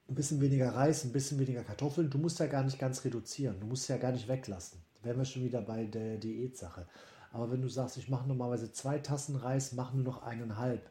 Ein 0.07 0.15
bisschen 0.15 0.41
weniger 0.41 0.73
Reis, 0.75 1.03
ein 1.05 1.11
bisschen 1.11 1.39
weniger 1.39 1.63
Kartoffeln. 1.63 2.09
Du 2.09 2.17
musst 2.17 2.39
ja 2.39 2.47
gar 2.47 2.63
nicht 2.63 2.79
ganz 2.79 3.03
reduzieren, 3.05 3.59
du 3.59 3.67
musst 3.67 3.87
ja 3.87 3.97
gar 3.97 4.11
nicht 4.11 4.27
weglassen. 4.27 4.79
Da 4.95 5.07
wären 5.07 5.17
wir 5.17 5.25
schon 5.25 5.43
wieder 5.43 5.61
bei 5.61 5.85
der 5.85 6.17
Diätsache. 6.17 6.87
Aber 7.31 7.51
wenn 7.51 7.61
du 7.61 7.69
sagst, 7.69 7.97
ich 7.97 8.09
mache 8.09 8.27
normalerweise 8.27 8.71
zwei 8.71 8.99
Tassen 8.99 9.35
Reis, 9.35 9.73
mach 9.73 9.93
nur 9.93 10.03
noch 10.03 10.23
eineinhalb, 10.23 10.89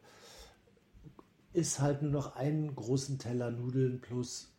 ist 1.52 1.80
halt 1.80 2.02
nur 2.02 2.12
noch 2.12 2.36
einen 2.36 2.74
großen 2.74 3.18
Teller 3.18 3.50
Nudeln 3.50 4.00
plus 4.00 4.52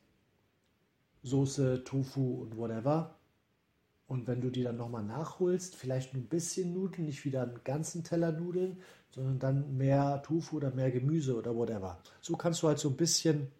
Soße, 1.23 1.83
Tofu 1.83 2.41
und 2.41 2.57
whatever. 2.57 3.18
Und 4.09 4.27
wenn 4.27 4.41
du 4.41 4.49
die 4.49 4.63
dann 4.63 4.75
nochmal 4.75 5.03
nachholst, 5.03 5.75
vielleicht 5.75 6.15
nur 6.15 6.23
ein 6.23 6.27
bisschen 6.27 6.73
Nudeln, 6.73 7.05
nicht 7.05 7.25
wieder 7.25 7.43
einen 7.43 7.63
ganzen 7.63 8.03
Teller 8.03 8.31
Nudeln, 8.31 8.81
sondern 9.11 9.37
dann 9.37 9.77
mehr 9.77 10.23
Tofu 10.23 10.57
oder 10.57 10.71
mehr 10.71 10.89
Gemüse 10.89 11.37
oder 11.37 11.55
whatever. 11.55 11.99
So 12.19 12.35
kannst 12.35 12.63
du 12.63 12.67
halt 12.67 12.79
so 12.79 12.89
ein 12.89 12.97
bisschen 12.97 13.51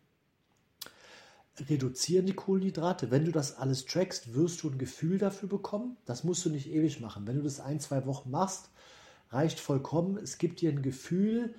reduzieren 1.70 2.26
die 2.26 2.34
Kohlenhydrate. 2.34 3.12
Wenn 3.12 3.26
du 3.26 3.32
das 3.32 3.58
alles 3.58 3.86
trackst, 3.86 4.34
wirst 4.34 4.64
du 4.64 4.70
ein 4.72 4.80
Gefühl 4.80 5.20
dafür 5.20 5.50
bekommen. 5.50 5.98
Das 6.06 6.24
musst 6.24 6.44
du 6.46 6.50
nicht 6.50 6.72
ewig 6.72 7.00
machen. 7.00 7.28
Wenn 7.28 7.36
du 7.36 7.44
das 7.44 7.60
ein, 7.60 7.80
zwei 7.80 8.08
Wochen 8.08 8.32
machst, 8.32 8.72
reicht 9.30 9.60
vollkommen. 9.60 10.18
Es 10.18 10.40
gibt 10.40 10.62
dir 10.62 10.72
ein 10.72 10.82
Gefühl, 10.82 11.54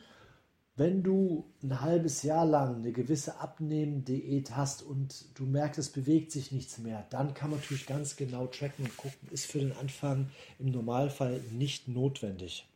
wenn 0.80 1.02
du 1.02 1.44
ein 1.62 1.82
halbes 1.82 2.22
Jahr 2.22 2.46
lang 2.46 2.76
eine 2.76 2.92
gewisse 2.92 3.38
Abnehmen-Diät 3.38 4.56
hast 4.56 4.82
und 4.82 5.26
du 5.34 5.44
merkst, 5.44 5.78
es 5.78 5.90
bewegt 5.90 6.32
sich 6.32 6.52
nichts 6.52 6.78
mehr, 6.78 7.06
dann 7.10 7.34
kann 7.34 7.50
man 7.50 7.60
natürlich 7.60 7.84
ganz 7.84 8.16
genau 8.16 8.46
tracken 8.46 8.86
und 8.86 8.96
gucken, 8.96 9.28
ist 9.30 9.44
für 9.44 9.58
den 9.58 9.76
Anfang 9.76 10.30
im 10.58 10.70
Normalfall 10.70 11.42
nicht 11.52 11.86
notwendig. 11.86 12.66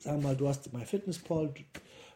Wir 0.00 0.14
mal, 0.14 0.34
du 0.34 0.48
hast 0.48 0.72
MyFitnessPal, 0.72 1.52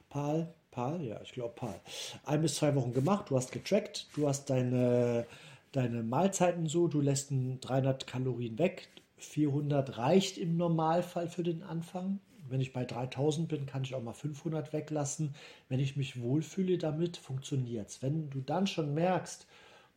Pal, 0.09 0.55
Pal, 0.71 1.03
ja, 1.03 1.21
ich 1.21 1.33
glaube 1.33 1.55
Pal, 1.55 1.79
ein 2.25 2.41
bis 2.41 2.55
zwei 2.55 2.75
Wochen 2.77 2.95
gemacht, 2.95 3.29
du 3.29 3.37
hast 3.37 3.53
getrackt, 3.53 4.07
du 4.17 4.27
hast 4.27 4.49
deine, 4.49 5.27
deine 5.73 6.03
Mahlzeiten 6.03 6.67
so, 6.67 6.89
du 6.89 7.03
lässt 7.03 7.31
300 7.31 8.07
Kalorien 8.07 8.59
weg, 8.59 8.89
400 9.19 9.99
reicht 9.99 10.39
im 10.39 10.57
Normalfall 10.57 11.29
für 11.29 11.43
den 11.43 11.63
Anfang. 11.63 12.21
Wenn 12.51 12.61
ich 12.61 12.73
bei 12.73 12.85
3000 12.85 13.49
bin, 13.49 13.67
kann 13.67 13.85
ich 13.85 13.95
auch 13.95 14.03
mal 14.03 14.13
500 14.13 14.73
weglassen. 14.73 15.35
Wenn 15.69 15.81
ich 15.81 15.97
mich 15.97 16.21
wohlfühle 16.21 16.79
damit, 16.79 17.17
funktioniert 17.17 17.89
es. 17.89 18.03
Wenn 18.03 18.31
du 18.31 18.41
dann 18.41 18.67
schon 18.67 18.95
merkst, 18.95 19.47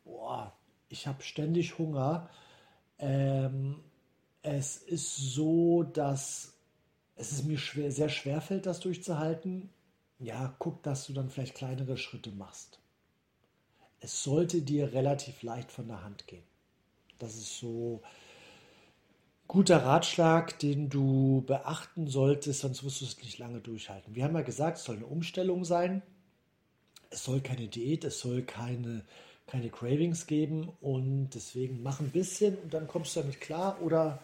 boah, 0.04 0.52
ich 0.88 1.06
habe 1.06 1.22
ständig 1.22 1.78
Hunger, 1.78 2.28
ähm, 2.98 3.80
es 4.42 4.76
ist 4.76 5.16
so, 5.16 5.82
dass 5.82 6.54
es 7.16 7.32
ist 7.32 7.44
mir 7.44 7.58
schwer, 7.58 7.92
sehr 7.92 8.08
schwer 8.08 8.40
fällt, 8.40 8.66
das 8.66 8.80
durchzuhalten. 8.80 9.70
Ja, 10.18 10.54
guck, 10.58 10.82
dass 10.82 11.06
du 11.06 11.12
dann 11.12 11.30
vielleicht 11.30 11.54
kleinere 11.54 11.96
Schritte 11.96 12.30
machst. 12.30 12.80
Es 14.00 14.22
sollte 14.22 14.62
dir 14.62 14.92
relativ 14.92 15.42
leicht 15.42 15.70
von 15.70 15.88
der 15.88 16.02
Hand 16.04 16.26
gehen. 16.26 16.42
Das 17.18 17.36
ist 17.36 17.58
so, 17.58 18.02
guter 19.48 19.84
Ratschlag, 19.84 20.58
den 20.58 20.88
du 20.88 21.42
beachten 21.46 22.06
solltest, 22.06 22.60
sonst 22.60 22.84
wirst 22.84 23.00
du 23.00 23.04
es 23.04 23.18
nicht 23.18 23.38
lange 23.38 23.60
durchhalten. 23.60 24.14
Wir 24.14 24.24
haben 24.24 24.34
ja 24.34 24.42
gesagt, 24.42 24.78
es 24.78 24.84
soll 24.84 24.96
eine 24.96 25.06
Umstellung 25.06 25.64
sein. 25.64 26.02
Es 27.10 27.24
soll 27.24 27.40
keine 27.40 27.68
Diät, 27.68 28.04
es 28.04 28.18
soll 28.20 28.42
keine, 28.42 29.04
keine 29.46 29.70
Cravings 29.70 30.26
geben 30.26 30.72
und 30.80 31.30
deswegen 31.30 31.82
mach 31.82 32.00
ein 32.00 32.10
bisschen 32.10 32.56
und 32.58 32.74
dann 32.74 32.88
kommst 32.88 33.14
du 33.14 33.20
damit 33.20 33.40
klar 33.40 33.80
oder 33.82 34.20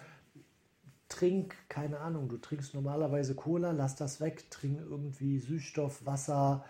trink, 1.08 1.54
keine 1.68 1.98
Ahnung, 1.98 2.28
du 2.28 2.38
trinkst 2.38 2.74
normalerweise 2.74 3.34
Cola, 3.34 3.72
lass 3.72 3.96
das 3.96 4.20
weg, 4.20 4.50
trink 4.50 4.80
irgendwie 4.80 5.38
Süßstoff, 5.38 6.06
Wasser 6.06 6.64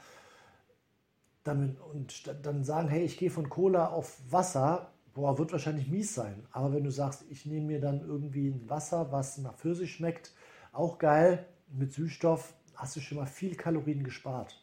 damit, 1.45 1.81
und 1.81 2.31
dann 2.43 2.65
sagen, 2.65 2.89
hey, 2.89 3.05
ich 3.05 3.17
gehe 3.17 3.31
von 3.31 3.49
Cola 3.49 3.89
auf 3.89 4.19
Wasser, 4.31 4.91
boah, 5.21 5.39
wird 5.39 5.53
wahrscheinlich 5.53 5.89
mies 5.89 6.15
sein. 6.15 6.47
Aber 6.51 6.73
wenn 6.73 6.85
du 6.85 6.91
sagst, 6.91 7.25
ich 7.31 7.47
nehme 7.47 7.67
mir 7.67 7.81
dann 7.81 8.01
irgendwie 8.01 8.49
ein 8.49 8.69
Wasser, 8.69 9.13
was 9.13 9.39
nach 9.39 9.57
Pfirsich 9.57 9.95
schmeckt, 9.95 10.33
auch 10.73 10.99
geil, 10.99 11.47
mit 11.73 11.93
Süßstoff, 11.93 12.55
hast 12.75 12.97
du 12.97 13.01
schon 13.01 13.19
mal 13.19 13.27
viel 13.27 13.55
Kalorien 13.55 14.03
gespart. 14.03 14.61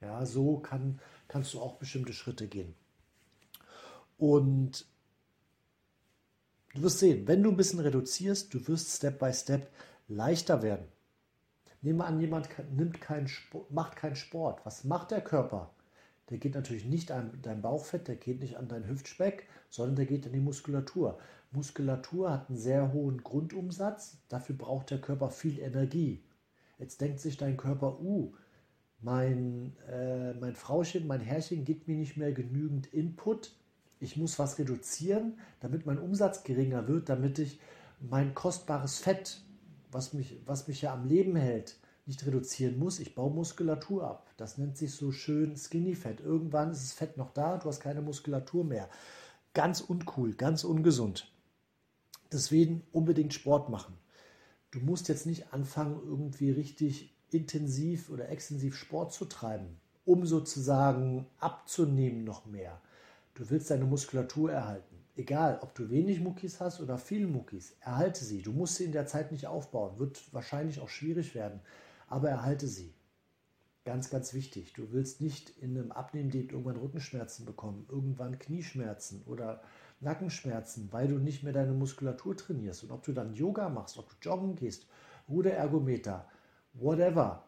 Ja, 0.00 0.24
so 0.26 0.58
kann, 0.58 1.00
kannst 1.26 1.54
du 1.54 1.60
auch 1.60 1.76
bestimmte 1.76 2.12
Schritte 2.12 2.46
gehen. 2.46 2.74
Und 4.18 4.86
du 6.74 6.82
wirst 6.82 6.98
sehen, 6.98 7.26
wenn 7.26 7.42
du 7.42 7.50
ein 7.50 7.56
bisschen 7.56 7.80
reduzierst, 7.80 8.52
du 8.52 8.66
wirst 8.68 8.96
Step 8.96 9.18
by 9.18 9.32
Step 9.32 9.70
leichter 10.08 10.62
werden. 10.62 10.86
Nehmen 11.80 11.98
wir 11.98 12.06
an, 12.06 12.20
jemand 12.20 12.48
nimmt 12.72 13.00
keinen 13.00 13.30
macht 13.70 13.96
keinen 13.96 14.16
Sport. 14.16 14.60
Was 14.64 14.84
macht 14.84 15.10
der 15.12 15.20
Körper? 15.20 15.70
Der 16.30 16.38
geht 16.38 16.54
natürlich 16.54 16.84
nicht 16.84 17.10
an 17.10 17.38
dein 17.42 17.62
Bauchfett, 17.62 18.08
der 18.08 18.16
geht 18.16 18.40
nicht 18.40 18.56
an 18.56 18.68
dein 18.68 18.86
Hüftspeck, 18.86 19.46
sondern 19.70 19.96
der 19.96 20.06
geht 20.06 20.26
an 20.26 20.32
die 20.32 20.40
Muskulatur. 20.40 21.18
Muskulatur 21.50 22.30
hat 22.30 22.48
einen 22.48 22.58
sehr 22.58 22.92
hohen 22.92 23.22
Grundumsatz, 23.22 24.18
dafür 24.28 24.56
braucht 24.56 24.90
der 24.90 25.00
Körper 25.00 25.30
viel 25.30 25.58
Energie. 25.58 26.22
Jetzt 26.78 27.00
denkt 27.00 27.20
sich 27.20 27.36
dein 27.36 27.56
Körper, 27.56 28.00
uh, 28.00 28.34
mein, 29.00 29.76
äh, 29.90 30.34
mein 30.34 30.54
Frauchen, 30.54 31.06
mein 31.06 31.20
Herrchen 31.20 31.64
gibt 31.64 31.88
mir 31.88 31.96
nicht 31.96 32.16
mehr 32.16 32.32
genügend 32.32 32.86
Input, 32.92 33.52
ich 34.00 34.16
muss 34.16 34.38
was 34.38 34.58
reduzieren, 34.58 35.38
damit 35.60 35.86
mein 35.86 35.98
Umsatz 35.98 36.44
geringer 36.44 36.86
wird, 36.86 37.08
damit 37.08 37.38
ich 37.38 37.58
mein 38.00 38.34
kostbares 38.34 38.98
Fett, 38.98 39.40
was 39.90 40.12
mich, 40.12 40.40
was 40.46 40.68
mich 40.68 40.82
ja 40.82 40.92
am 40.92 41.06
Leben 41.06 41.34
hält, 41.36 41.76
nicht 42.08 42.26
reduzieren 42.26 42.78
muss. 42.78 42.98
Ich 42.98 43.14
baue 43.14 43.30
Muskulatur 43.30 44.02
ab. 44.02 44.26
Das 44.38 44.58
nennt 44.58 44.76
sich 44.76 44.92
so 44.92 45.12
schön 45.12 45.56
Skinny 45.56 45.94
Fett. 45.94 46.20
Irgendwann 46.20 46.72
ist 46.72 46.82
das 46.82 46.92
Fett 46.94 47.16
noch 47.18 47.30
da, 47.30 47.58
du 47.58 47.68
hast 47.68 47.80
keine 47.80 48.00
Muskulatur 48.00 48.64
mehr. 48.64 48.88
Ganz 49.52 49.80
uncool, 49.82 50.32
ganz 50.34 50.64
ungesund. 50.64 51.30
Deswegen 52.32 52.82
unbedingt 52.92 53.34
Sport 53.34 53.68
machen. 53.68 53.94
Du 54.70 54.80
musst 54.80 55.08
jetzt 55.08 55.26
nicht 55.26 55.52
anfangen, 55.52 56.00
irgendwie 56.02 56.50
richtig 56.50 57.14
intensiv 57.30 58.10
oder 58.10 58.30
extensiv 58.30 58.74
Sport 58.74 59.12
zu 59.12 59.26
treiben, 59.26 59.78
um 60.04 60.26
sozusagen 60.26 61.26
abzunehmen 61.38 62.24
noch 62.24 62.46
mehr. 62.46 62.80
Du 63.34 63.48
willst 63.50 63.70
deine 63.70 63.84
Muskulatur 63.84 64.50
erhalten. 64.50 64.96
Egal, 65.16 65.58
ob 65.62 65.74
du 65.74 65.90
wenig 65.90 66.20
Muckis 66.20 66.60
hast 66.60 66.80
oder 66.80 66.96
viele 66.96 67.26
Muckis, 67.26 67.76
erhalte 67.80 68.24
sie. 68.24 68.40
Du 68.40 68.52
musst 68.52 68.76
sie 68.76 68.84
in 68.84 68.92
der 68.92 69.06
Zeit 69.06 69.32
nicht 69.32 69.46
aufbauen. 69.46 69.98
Wird 69.98 70.22
wahrscheinlich 70.32 70.80
auch 70.80 70.88
schwierig 70.88 71.34
werden 71.34 71.60
aber 72.08 72.30
erhalte 72.30 72.66
sie. 72.66 72.94
Ganz, 73.84 74.10
ganz 74.10 74.34
wichtig. 74.34 74.74
Du 74.74 74.92
willst 74.92 75.20
nicht 75.20 75.50
in 75.60 75.78
einem 75.78 75.92
Abnehmdiät 75.92 76.52
irgendwann 76.52 76.76
Rückenschmerzen 76.76 77.46
bekommen, 77.46 77.86
irgendwann 77.88 78.38
Knieschmerzen 78.38 79.22
oder 79.24 79.62
Nackenschmerzen, 80.00 80.92
weil 80.92 81.08
du 81.08 81.18
nicht 81.18 81.42
mehr 81.42 81.54
deine 81.54 81.72
Muskulatur 81.72 82.36
trainierst. 82.36 82.84
Und 82.84 82.90
ob 82.90 83.02
du 83.04 83.12
dann 83.12 83.32
Yoga 83.32 83.68
machst, 83.68 83.98
ob 83.98 84.10
du 84.10 84.16
joggen 84.20 84.56
gehst, 84.56 84.86
Ruderergometer, 85.28 86.28
whatever. 86.74 87.44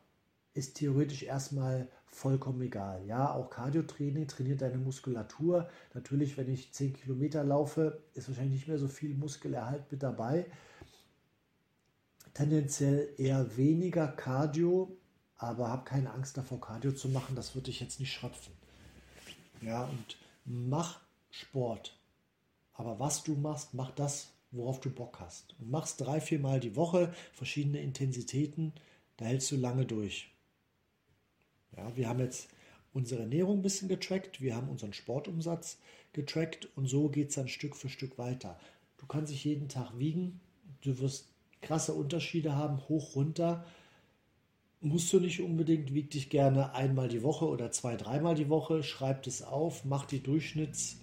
ist 0.54 0.76
theoretisch 0.76 1.22
erstmal 1.22 1.88
vollkommen 2.06 2.60
egal. 2.62 3.04
Ja, 3.06 3.32
auch 3.32 3.50
Cardiotraining 3.50 4.26
trainiert 4.26 4.62
deine 4.62 4.78
Muskulatur. 4.78 5.68
Natürlich, 5.94 6.36
wenn 6.36 6.50
ich 6.50 6.72
10 6.72 6.92
Kilometer 6.94 7.44
laufe, 7.44 8.02
ist 8.14 8.28
wahrscheinlich 8.28 8.54
nicht 8.54 8.68
mehr 8.68 8.78
so 8.78 8.88
viel 8.88 9.14
Muskelerhalt 9.14 9.90
mit 9.92 10.02
dabei. 10.02 10.46
Tendenziell 12.40 13.12
eher 13.18 13.54
weniger 13.58 14.08
Cardio, 14.08 14.96
aber 15.36 15.68
habe 15.68 15.84
keine 15.84 16.10
Angst 16.10 16.38
davor, 16.38 16.58
Cardio 16.58 16.92
zu 16.92 17.10
machen. 17.10 17.36
Das 17.36 17.54
würde 17.54 17.68
ich 17.68 17.80
jetzt 17.80 18.00
nicht 18.00 18.14
schröpfen. 18.14 18.54
Ja, 19.60 19.84
und 19.84 20.16
mach 20.46 21.02
Sport. 21.30 21.98
Aber 22.72 22.98
was 22.98 23.24
du 23.24 23.34
machst, 23.34 23.74
mach 23.74 23.90
das, 23.90 24.28
worauf 24.52 24.80
du 24.80 24.88
Bock 24.88 25.20
hast. 25.20 25.54
Und 25.58 25.70
machst 25.70 26.00
drei, 26.00 26.18
vier 26.18 26.38
Mal 26.38 26.60
die 26.60 26.76
Woche 26.76 27.12
verschiedene 27.34 27.82
Intensitäten, 27.82 28.72
da 29.18 29.26
hältst 29.26 29.50
du 29.50 29.56
lange 29.56 29.84
durch. 29.84 30.32
Ja, 31.76 31.94
wir 31.94 32.08
haben 32.08 32.20
jetzt 32.20 32.48
unsere 32.94 33.20
Ernährung 33.20 33.58
ein 33.58 33.62
bisschen 33.62 33.90
getrackt, 33.90 34.40
wir 34.40 34.56
haben 34.56 34.70
unseren 34.70 34.94
Sportumsatz 34.94 35.76
getrackt 36.14 36.70
und 36.74 36.86
so 36.86 37.10
geht 37.10 37.28
es 37.28 37.34
dann 37.34 37.48
Stück 37.48 37.76
für 37.76 37.90
Stück 37.90 38.16
weiter. 38.16 38.58
Du 38.96 39.04
kannst 39.04 39.30
dich 39.30 39.44
jeden 39.44 39.68
Tag 39.68 39.98
wiegen, 39.98 40.40
du 40.80 40.98
wirst 41.00 41.29
krasse 41.60 41.94
Unterschiede 41.94 42.56
haben, 42.56 42.88
hoch, 42.88 43.14
runter. 43.16 43.64
Musst 44.80 45.12
du 45.12 45.20
nicht 45.20 45.40
unbedingt, 45.40 45.92
wieg 45.92 46.10
dich 46.10 46.30
gerne 46.30 46.74
einmal 46.74 47.08
die 47.08 47.22
Woche 47.22 47.46
oder 47.46 47.70
zwei, 47.70 47.96
dreimal 47.96 48.34
die 48.34 48.48
Woche, 48.48 48.82
schreib 48.82 49.26
es 49.26 49.42
auf, 49.42 49.84
mach 49.84 50.06
die 50.06 50.22
Durchschnittswerte, 50.22 51.00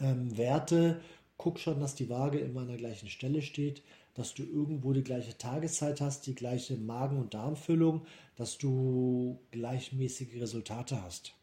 ähm, 0.00 1.00
guck 1.36 1.60
schon, 1.60 1.78
dass 1.78 1.94
die 1.94 2.10
Waage 2.10 2.40
immer 2.40 2.62
an 2.62 2.68
der 2.68 2.76
gleichen 2.76 3.08
Stelle 3.08 3.40
steht 3.42 3.82
dass 4.14 4.34
du 4.34 4.42
irgendwo 4.42 4.92
die 4.92 5.04
gleiche 5.04 5.38
Tageszeit 5.38 6.00
hast, 6.00 6.26
die 6.26 6.34
gleiche 6.34 6.76
Magen- 6.76 7.18
und 7.18 7.34
Darmfüllung, 7.34 8.06
dass 8.36 8.58
du 8.58 9.40
gleichmäßige 9.50 10.40
Resultate 10.40 11.02
hast. 11.02 11.34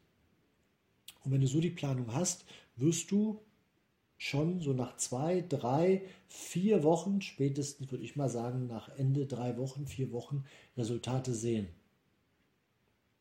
Und 1.23 1.31
wenn 1.31 1.41
du 1.41 1.47
so 1.47 1.59
die 1.59 1.71
Planung 1.71 2.13
hast, 2.13 2.45
wirst 2.75 3.11
du 3.11 3.41
schon 4.17 4.59
so 4.61 4.73
nach 4.73 4.97
zwei, 4.97 5.41
drei, 5.41 6.01
vier 6.27 6.83
Wochen, 6.83 7.21
spätestens 7.21 7.91
würde 7.91 8.03
ich 8.03 8.15
mal 8.15 8.29
sagen, 8.29 8.67
nach 8.67 8.89
Ende 8.97 9.25
drei 9.25 9.57
Wochen, 9.57 9.85
vier 9.85 10.11
Wochen 10.11 10.43
Resultate 10.75 11.33
sehen. 11.33 11.67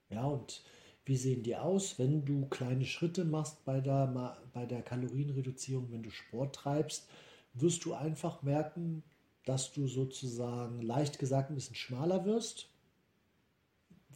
Ja, 0.08 0.24
und 0.24 0.62
wie 1.04 1.16
sehen 1.16 1.42
die 1.42 1.56
aus? 1.56 1.98
Wenn 1.98 2.24
du 2.24 2.46
kleine 2.46 2.84
Schritte 2.84 3.24
machst 3.24 3.64
bei 3.64 3.80
der, 3.80 4.38
bei 4.52 4.66
der 4.66 4.82
Kalorienreduzierung, 4.82 5.90
wenn 5.92 6.02
du 6.02 6.10
Sport 6.10 6.56
treibst, 6.56 7.08
wirst 7.54 7.84
du 7.84 7.94
einfach 7.94 8.42
merken, 8.42 9.02
dass 9.44 9.72
du 9.72 9.86
sozusagen 9.86 10.82
leicht 10.82 11.18
gesagt 11.18 11.50
ein 11.50 11.54
bisschen 11.54 11.76
schmaler 11.76 12.24
wirst. 12.24 12.68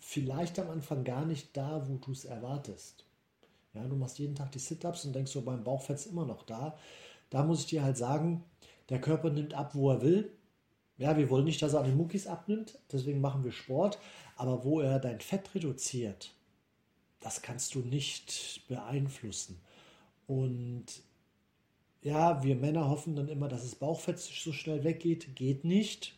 Vielleicht 0.00 0.58
am 0.58 0.70
Anfang 0.70 1.04
gar 1.04 1.24
nicht 1.24 1.56
da, 1.56 1.88
wo 1.88 1.98
du 1.98 2.12
es 2.12 2.24
erwartest. 2.24 3.04
Ja, 3.74 3.86
du 3.86 3.96
machst 3.96 4.18
jeden 4.18 4.34
Tag 4.34 4.50
die 4.52 4.58
Sit-Ups 4.58 5.04
und 5.04 5.14
denkst 5.14 5.32
so, 5.32 5.42
beim 5.42 5.62
Bauchfett 5.62 5.96
ist 5.96 6.06
immer 6.06 6.26
noch 6.26 6.42
da. 6.42 6.76
Da 7.30 7.44
muss 7.44 7.60
ich 7.60 7.66
dir 7.66 7.82
halt 7.82 7.96
sagen, 7.96 8.44
der 8.88 9.00
Körper 9.00 9.30
nimmt 9.30 9.54
ab, 9.54 9.74
wo 9.74 9.90
er 9.90 10.02
will. 10.02 10.32
Ja, 10.98 11.16
wir 11.16 11.30
wollen 11.30 11.44
nicht, 11.44 11.62
dass 11.62 11.72
er 11.72 11.80
an 11.80 11.86
den 11.86 11.96
Muckis 11.96 12.26
abnimmt, 12.26 12.78
deswegen 12.92 13.20
machen 13.20 13.44
wir 13.44 13.52
Sport. 13.52 13.98
Aber 14.36 14.64
wo 14.64 14.80
er 14.80 14.98
dein 14.98 15.20
Fett 15.20 15.54
reduziert, 15.54 16.34
das 17.20 17.42
kannst 17.42 17.74
du 17.74 17.80
nicht 17.80 18.62
beeinflussen. 18.68 19.60
Und 20.26 20.86
ja, 22.02 22.42
wir 22.42 22.56
Männer 22.56 22.88
hoffen 22.88 23.14
dann 23.14 23.28
immer, 23.28 23.48
dass 23.48 23.62
das 23.62 23.74
Bauchfett 23.74 24.18
so 24.18 24.52
schnell 24.52 24.84
weggeht. 24.84 25.36
Geht 25.36 25.64
nicht. 25.64 26.16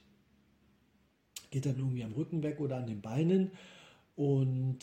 Geht 1.50 1.66
dann 1.66 1.76
irgendwie 1.76 2.04
am 2.04 2.12
Rücken 2.12 2.42
weg 2.42 2.60
oder 2.60 2.76
an 2.76 2.86
den 2.86 3.02
Beinen. 3.02 3.52
Und 4.14 4.78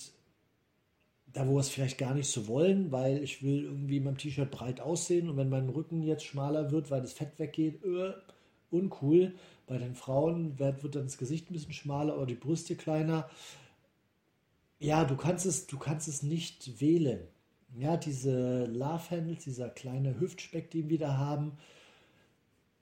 da, 1.34 1.48
wo 1.48 1.54
wir 1.54 1.60
es 1.60 1.70
vielleicht 1.70 1.98
gar 1.98 2.14
nicht 2.14 2.30
so 2.30 2.48
wollen, 2.48 2.92
weil 2.92 3.24
ich 3.24 3.44
will 3.44 3.64
irgendwie 3.64 3.98
in 3.98 4.04
meinem 4.04 4.18
T-Shirt 4.18 4.50
breit 4.50 4.82
aussehen 4.82 5.30
und 5.30 5.38
wenn 5.38 5.50
mein 5.50 5.70
Rücken 5.70 6.02
jetzt 6.04 6.26
schmaler 6.26 6.72
wird, 6.72 6.90
weil 6.92 7.02
das 7.02 7.14
Fett 7.14 7.38
weggeht, 7.38 7.84
äh, 7.84 8.14
uncool. 8.72 9.34
Bei 9.68 9.78
den 9.78 9.96
Frauen 9.96 10.58
wird, 10.58 10.84
wird 10.84 10.96
dann 10.96 11.04
das 11.04 11.18
Gesicht 11.18 11.50
ein 11.50 11.54
bisschen 11.54 11.74
schmaler 11.74 12.18
oder 12.18 12.26
die 12.26 12.36
Brüste 12.36 12.76
kleiner. 12.76 13.30
Ja, 14.80 15.06
du 15.06 15.16
kannst 15.16 15.46
es, 15.46 15.68
du 15.68 15.78
kannst 15.78 16.08
es 16.08 16.24
nicht 16.24 16.82
wählen 16.82 17.28
ja, 17.78 17.98
diese 17.98 18.66
Love 18.66 19.12
Handles, 19.12 19.44
dieser 19.44 19.70
kleine 19.70 20.20
Hüftspeck, 20.20 20.72
den 20.72 20.90
wir 20.90 21.00
da 21.00 21.18
haben, 21.18 21.58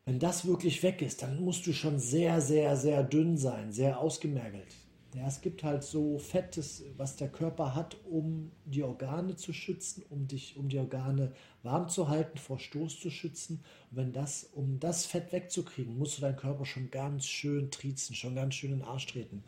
wenn 0.05 0.19
das 0.19 0.45
wirklich 0.45 0.81
weg 0.83 1.01
ist, 1.01 1.21
dann 1.21 1.43
musst 1.43 1.67
du 1.67 1.73
schon 1.73 1.99
sehr, 1.99 2.39
sehr, 2.39 2.77
sehr 2.77 3.03
dünn 3.03 3.37
sein, 3.37 3.73
sehr 3.73 3.99
ausgemergelt. 3.99 4.73
Ja, 5.17 5.27
es 5.27 5.41
gibt 5.41 5.63
halt 5.63 5.83
so 5.83 6.19
Fettes, 6.19 6.83
was 6.95 7.15
der 7.15 7.29
Körper 7.29 7.73
hat, 7.73 7.97
um 8.05 8.51
die 8.65 8.83
Organe 8.83 9.35
zu 9.35 9.51
schützen, 9.51 10.03
um 10.09 10.27
dich, 10.27 10.57
um 10.57 10.69
die 10.69 10.77
Organe 10.77 11.33
warm 11.63 11.89
zu 11.89 12.07
halten, 12.07 12.37
vor 12.37 12.59
Stoß 12.59 12.99
zu 12.99 13.09
schützen. 13.09 13.63
Und 13.89 13.97
wenn 13.97 14.13
das, 14.13 14.43
um 14.53 14.79
das 14.79 15.05
Fett 15.05 15.31
wegzukriegen, 15.31 15.97
musst 15.97 16.17
du 16.17 16.21
deinen 16.21 16.35
Körper 16.35 16.65
schon 16.65 16.91
ganz 16.91 17.25
schön 17.25 17.71
triezen, 17.71 18.15
schon 18.15 18.35
ganz 18.35 18.55
schön 18.55 18.71
in 18.71 18.79
den 18.79 18.87
Arsch 18.87 19.07
treten 19.07 19.43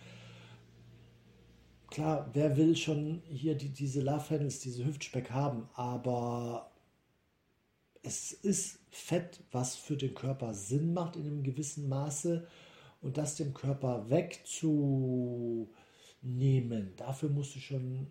klar, 1.90 2.30
wer 2.34 2.58
will 2.58 2.76
schon 2.76 3.22
hier 3.28 3.56
die, 3.56 3.70
diese 3.70 4.02
Love 4.02 4.30
Handles, 4.30 4.60
diese 4.60 4.86
Hüftspeck 4.86 5.32
haben, 5.32 5.68
aber 5.74 6.72
es 8.04 8.32
ist 8.32 8.80
Fett, 8.90 9.42
was 9.52 9.76
für 9.76 9.98
den 9.98 10.14
Körper 10.14 10.54
Sinn 10.54 10.94
macht 10.94 11.16
in 11.16 11.26
einem 11.26 11.44
gewissen 11.44 11.90
Maße 11.90 12.48
und 13.02 13.18
das 13.18 13.36
dem 13.36 13.54
Körper 13.54 14.10
wegzunehmen, 14.10 15.70
dafür 16.98 17.30
musst 17.30 17.56
du 17.56 17.60
schon, 17.60 18.08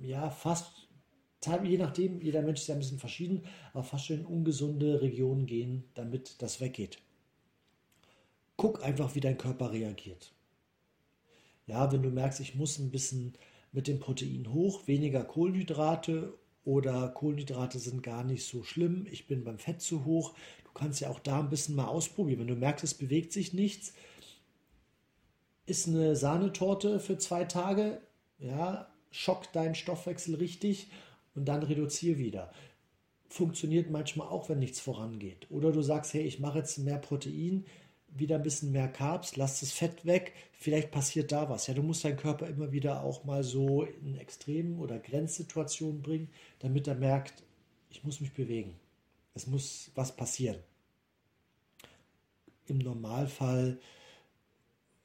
ja, 0.00 0.30
fast, 0.30 0.88
je 1.64 1.78
nachdem, 1.78 2.20
jeder 2.20 2.42
Mensch 2.42 2.60
ist 2.60 2.68
ja 2.68 2.74
ein 2.74 2.80
bisschen 2.80 2.98
verschieden, 2.98 3.44
aber 3.72 3.84
fast 3.84 4.06
schon 4.06 4.20
in 4.20 4.26
ungesunde 4.26 5.02
Regionen 5.02 5.46
gehen, 5.46 5.84
damit 5.94 6.40
das 6.42 6.60
weggeht. 6.60 6.98
Guck 8.56 8.84
einfach, 8.84 9.14
wie 9.14 9.20
dein 9.20 9.36
Körper 9.38 9.72
reagiert. 9.72 10.32
Ja, 11.66 11.90
wenn 11.92 12.02
du 12.02 12.10
merkst, 12.10 12.40
ich 12.40 12.54
muss 12.54 12.78
ein 12.78 12.90
bisschen 12.90 13.34
mit 13.72 13.88
dem 13.88 13.98
Protein 13.98 14.52
hoch, 14.52 14.86
weniger 14.86 15.24
Kohlenhydrate 15.24 16.34
oder 16.64 17.08
Kohlenhydrate 17.08 17.78
sind 17.78 18.02
gar 18.02 18.22
nicht 18.22 18.46
so 18.46 18.62
schlimm, 18.62 19.06
ich 19.10 19.26
bin 19.26 19.44
beim 19.44 19.58
Fett 19.58 19.80
zu 19.80 20.04
hoch. 20.04 20.34
Kannst 20.74 21.00
ja 21.00 21.08
auch 21.08 21.20
da 21.20 21.38
ein 21.38 21.50
bisschen 21.50 21.76
mal 21.76 21.86
ausprobieren. 21.86 22.40
Wenn 22.40 22.48
du 22.48 22.56
merkst, 22.56 22.84
es 22.84 22.94
bewegt 22.94 23.32
sich 23.32 23.52
nichts, 23.52 23.92
ist 25.66 25.88
eine 25.88 26.16
Sahnetorte 26.16 27.00
für 27.00 27.16
zwei 27.16 27.44
Tage, 27.44 28.00
ja, 28.38 28.88
schock 29.10 29.52
deinen 29.52 29.74
Stoffwechsel 29.74 30.34
richtig 30.34 30.88
und 31.34 31.46
dann 31.46 31.62
reduziere 31.62 32.18
wieder. 32.18 32.52
Funktioniert 33.28 33.90
manchmal 33.90 34.28
auch, 34.28 34.48
wenn 34.48 34.58
nichts 34.58 34.80
vorangeht. 34.80 35.46
Oder 35.50 35.72
du 35.72 35.82
sagst, 35.82 36.12
hey, 36.14 36.22
ich 36.22 36.40
mache 36.40 36.58
jetzt 36.58 36.78
mehr 36.78 36.98
Protein, 36.98 37.64
wieder 38.08 38.36
ein 38.36 38.42
bisschen 38.42 38.72
mehr 38.72 38.88
Carbs, 38.88 39.36
lass 39.36 39.60
das 39.60 39.72
Fett 39.72 40.04
weg, 40.04 40.32
vielleicht 40.52 40.90
passiert 40.90 41.32
da 41.32 41.48
was. 41.48 41.66
Ja, 41.66 41.74
du 41.74 41.82
musst 41.82 42.04
deinen 42.04 42.16
Körper 42.16 42.46
immer 42.46 42.70
wieder 42.72 43.02
auch 43.02 43.24
mal 43.24 43.42
so 43.42 43.82
in 43.82 44.16
Extremen 44.16 44.78
oder 44.78 44.98
Grenzsituationen 44.98 46.02
bringen, 46.02 46.28
damit 46.60 46.86
er 46.86 46.94
merkt, 46.94 47.42
ich 47.90 48.04
muss 48.04 48.20
mich 48.20 48.32
bewegen. 48.32 48.74
Es 49.34 49.46
muss 49.46 49.90
was 49.94 50.14
passieren. 50.14 50.58
Im 52.66 52.78
Normalfall 52.78 53.78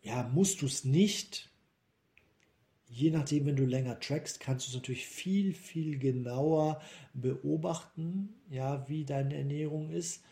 ja, 0.02 0.24
musst 0.24 0.62
du 0.62 0.66
es 0.66 0.86
nicht. 0.86 1.50
Je 2.88 3.12
nachdem, 3.12 3.46
wenn 3.46 3.56
du 3.56 3.66
länger 3.66 4.00
trackst, 4.00 4.40
kannst 4.40 4.66
du 4.66 4.70
es 4.70 4.76
natürlich 4.76 5.06
viel, 5.06 5.54
viel 5.54 6.00
genauer 6.00 6.82
beobachten, 7.14 8.34
ja, 8.50 8.88
wie 8.88 9.06
deine 9.06 9.36
Ernährung 9.36 9.92
ist. 9.92 10.24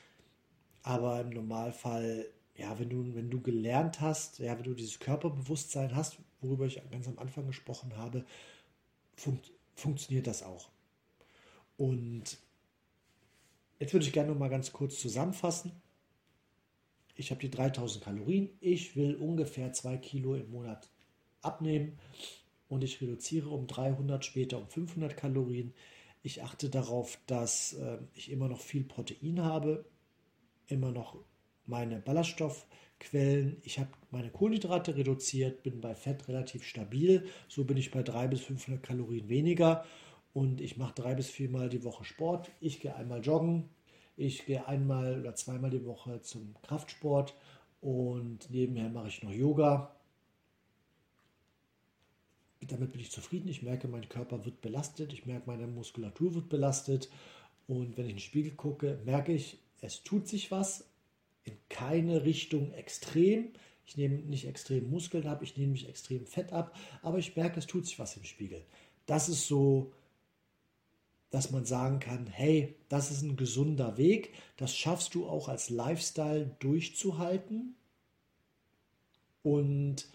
Aber 0.84 1.20
im 1.20 1.30
Normalfall 1.30 2.28
ja, 2.58 2.78
wenn 2.80 2.90
du, 2.90 3.16
wenn 3.16 3.30
du 3.30 3.40
gelernt 3.42 4.02
hast, 4.02 4.40
ja, 4.40 4.58
wenn 4.58 4.64
du 4.64 4.74
dieses 4.74 5.00
Körperbewusstsein 5.00 5.96
hast, 5.96 6.18
worüber 6.42 6.66
ich 6.66 6.82
ganz 6.90 7.08
am 7.08 7.20
Anfang 7.20 7.46
gesprochen 7.46 7.96
habe, 7.96 8.26
fun 9.16 9.40
funktioniert 9.76 10.26
das 10.26 10.42
auch. 10.42 10.70
Und 11.78 12.40
jetzt 13.80 13.94
würde 13.94 14.06
ich 14.06 14.14
gerne 14.14 14.32
noch 14.32 14.40
mal 14.40 14.50
ganz 14.50 14.72
kurz 14.72 15.00
zusammenfassen. 15.00 15.72
Ich 17.16 17.32
habe 17.32 17.42
die 17.42 17.50
3000 17.50 18.04
Kalorien. 18.04 18.50
Ich 18.60 18.96
will 18.96 19.16
ungefähr 19.16 19.74
2 19.74 19.98
Kilo 19.98 20.36
im 20.36 20.52
Monat 20.52 20.90
abnehmen 21.42 21.98
und 22.70 22.84
ich 22.84 23.02
reduziere 23.02 23.50
um 23.50 23.68
300, 23.68 24.24
später 24.24 24.58
um 24.58 24.68
500 24.68 25.16
Kalorien. 25.16 25.74
Ich 26.24 26.44
achte 26.44 26.70
darauf, 26.70 27.20
dass 27.26 27.74
äh, 27.74 27.98
ich 28.14 28.32
immer 28.32 28.48
noch 28.50 28.60
viel 28.60 28.84
Protein 28.84 29.42
habe, 29.42 29.86
immer 30.68 30.92
noch 30.92 31.18
meine 31.66 32.00
Ballaststoffquellen, 32.00 33.58
ich 33.64 33.80
habe 33.80 33.90
meine 34.12 34.30
Kohlenhydrate 34.30 34.96
reduziert, 34.96 35.64
bin 35.64 35.82
bei 35.82 35.96
Fett 35.96 36.28
relativ 36.28 36.64
stabil, 36.64 37.26
so 37.48 37.64
bin 37.64 37.78
ich 37.78 37.92
bei 37.92 38.04
300 38.04 38.32
bis 38.32 38.42
500 38.42 38.84
Kalorien 38.84 39.30
weniger 39.30 39.86
und 40.38 40.62
ich 40.62 40.78
mache 40.78 40.94
drei 40.94 41.16
bis 41.16 41.32
viermal 41.32 41.68
die 41.68 41.84
Woche 41.84 42.04
Sport. 42.06 42.52
Ich 42.60 42.80
gehe 42.80 42.96
einmal 42.96 43.26
joggen, 43.26 43.70
ich 44.18 44.46
gehe 44.46 44.68
einmal 44.68 45.20
oder 45.20 45.34
zweimal 45.34 45.72
die 45.72 45.84
Woche 45.84 46.22
zum 46.22 46.54
Kraftsport 46.62 47.34
und 47.82 48.48
nebenher 48.52 48.88
mache 48.90 49.08
ich 49.08 49.24
noch 49.24 49.32
Yoga. 49.32 49.96
damit 52.68 52.92
bin 52.92 53.02
ich 53.02 53.10
zufrieden. 53.10 53.48
Ich 53.48 53.64
merke, 53.64 53.88
mein 53.88 54.10
Körper 54.10 54.46
wird 54.46 54.62
belastet, 54.62 55.12
ich 55.12 55.26
merke, 55.26 55.48
meine 55.48 55.66
Muskulatur 55.66 56.36
wird 56.36 56.50
belastet. 56.50 57.10
Und 57.66 57.98
wenn 57.98 58.06
ich 58.06 58.12
in 58.12 58.18
den 58.18 58.22
Spiegel 58.22 58.52
gucke, 58.52 59.00
merke 59.06 59.34
ich, 59.34 59.58
es 59.82 60.04
tut 60.04 60.28
sich 60.28 60.52
was 60.52 60.88
in 61.46 61.58
keine 61.68 62.26
Richtung 62.26 62.74
extrem. 62.74 63.54
Ich 63.88 63.98
nehme 63.98 64.18
nicht 64.18 64.46
extrem 64.46 64.92
Muskeln 64.92 65.26
ab, 65.26 65.42
ich 65.42 65.58
nehme 65.58 65.72
nicht 65.72 65.90
extrem 65.90 66.28
Fett 66.28 66.54
ab, 66.54 66.76
aber 67.02 67.18
ich 67.18 67.36
merke, 67.36 67.58
es 67.58 67.66
tut 67.66 67.88
sich 67.88 67.98
was 67.98 68.18
im 68.18 68.24
Spiegel. 68.24 68.64
Das 69.08 69.30
ist 69.30 69.48
so, 69.48 69.94
dass 71.30 71.52
man 71.52 71.66
sagen 71.66 72.00
kann, 72.00 72.28
hey, 72.28 72.76
das 72.90 73.12
ist 73.12 73.22
ein 73.22 73.36
gesunder 73.36 73.98
Weg, 73.98 74.34
das 74.56 74.76
schaffst 74.76 75.14
du 75.14 75.28
auch 75.28 75.50
als 75.50 75.70
Lifestyle 75.70 76.56
durchzuhalten. 76.60 77.76
Und 79.44 80.08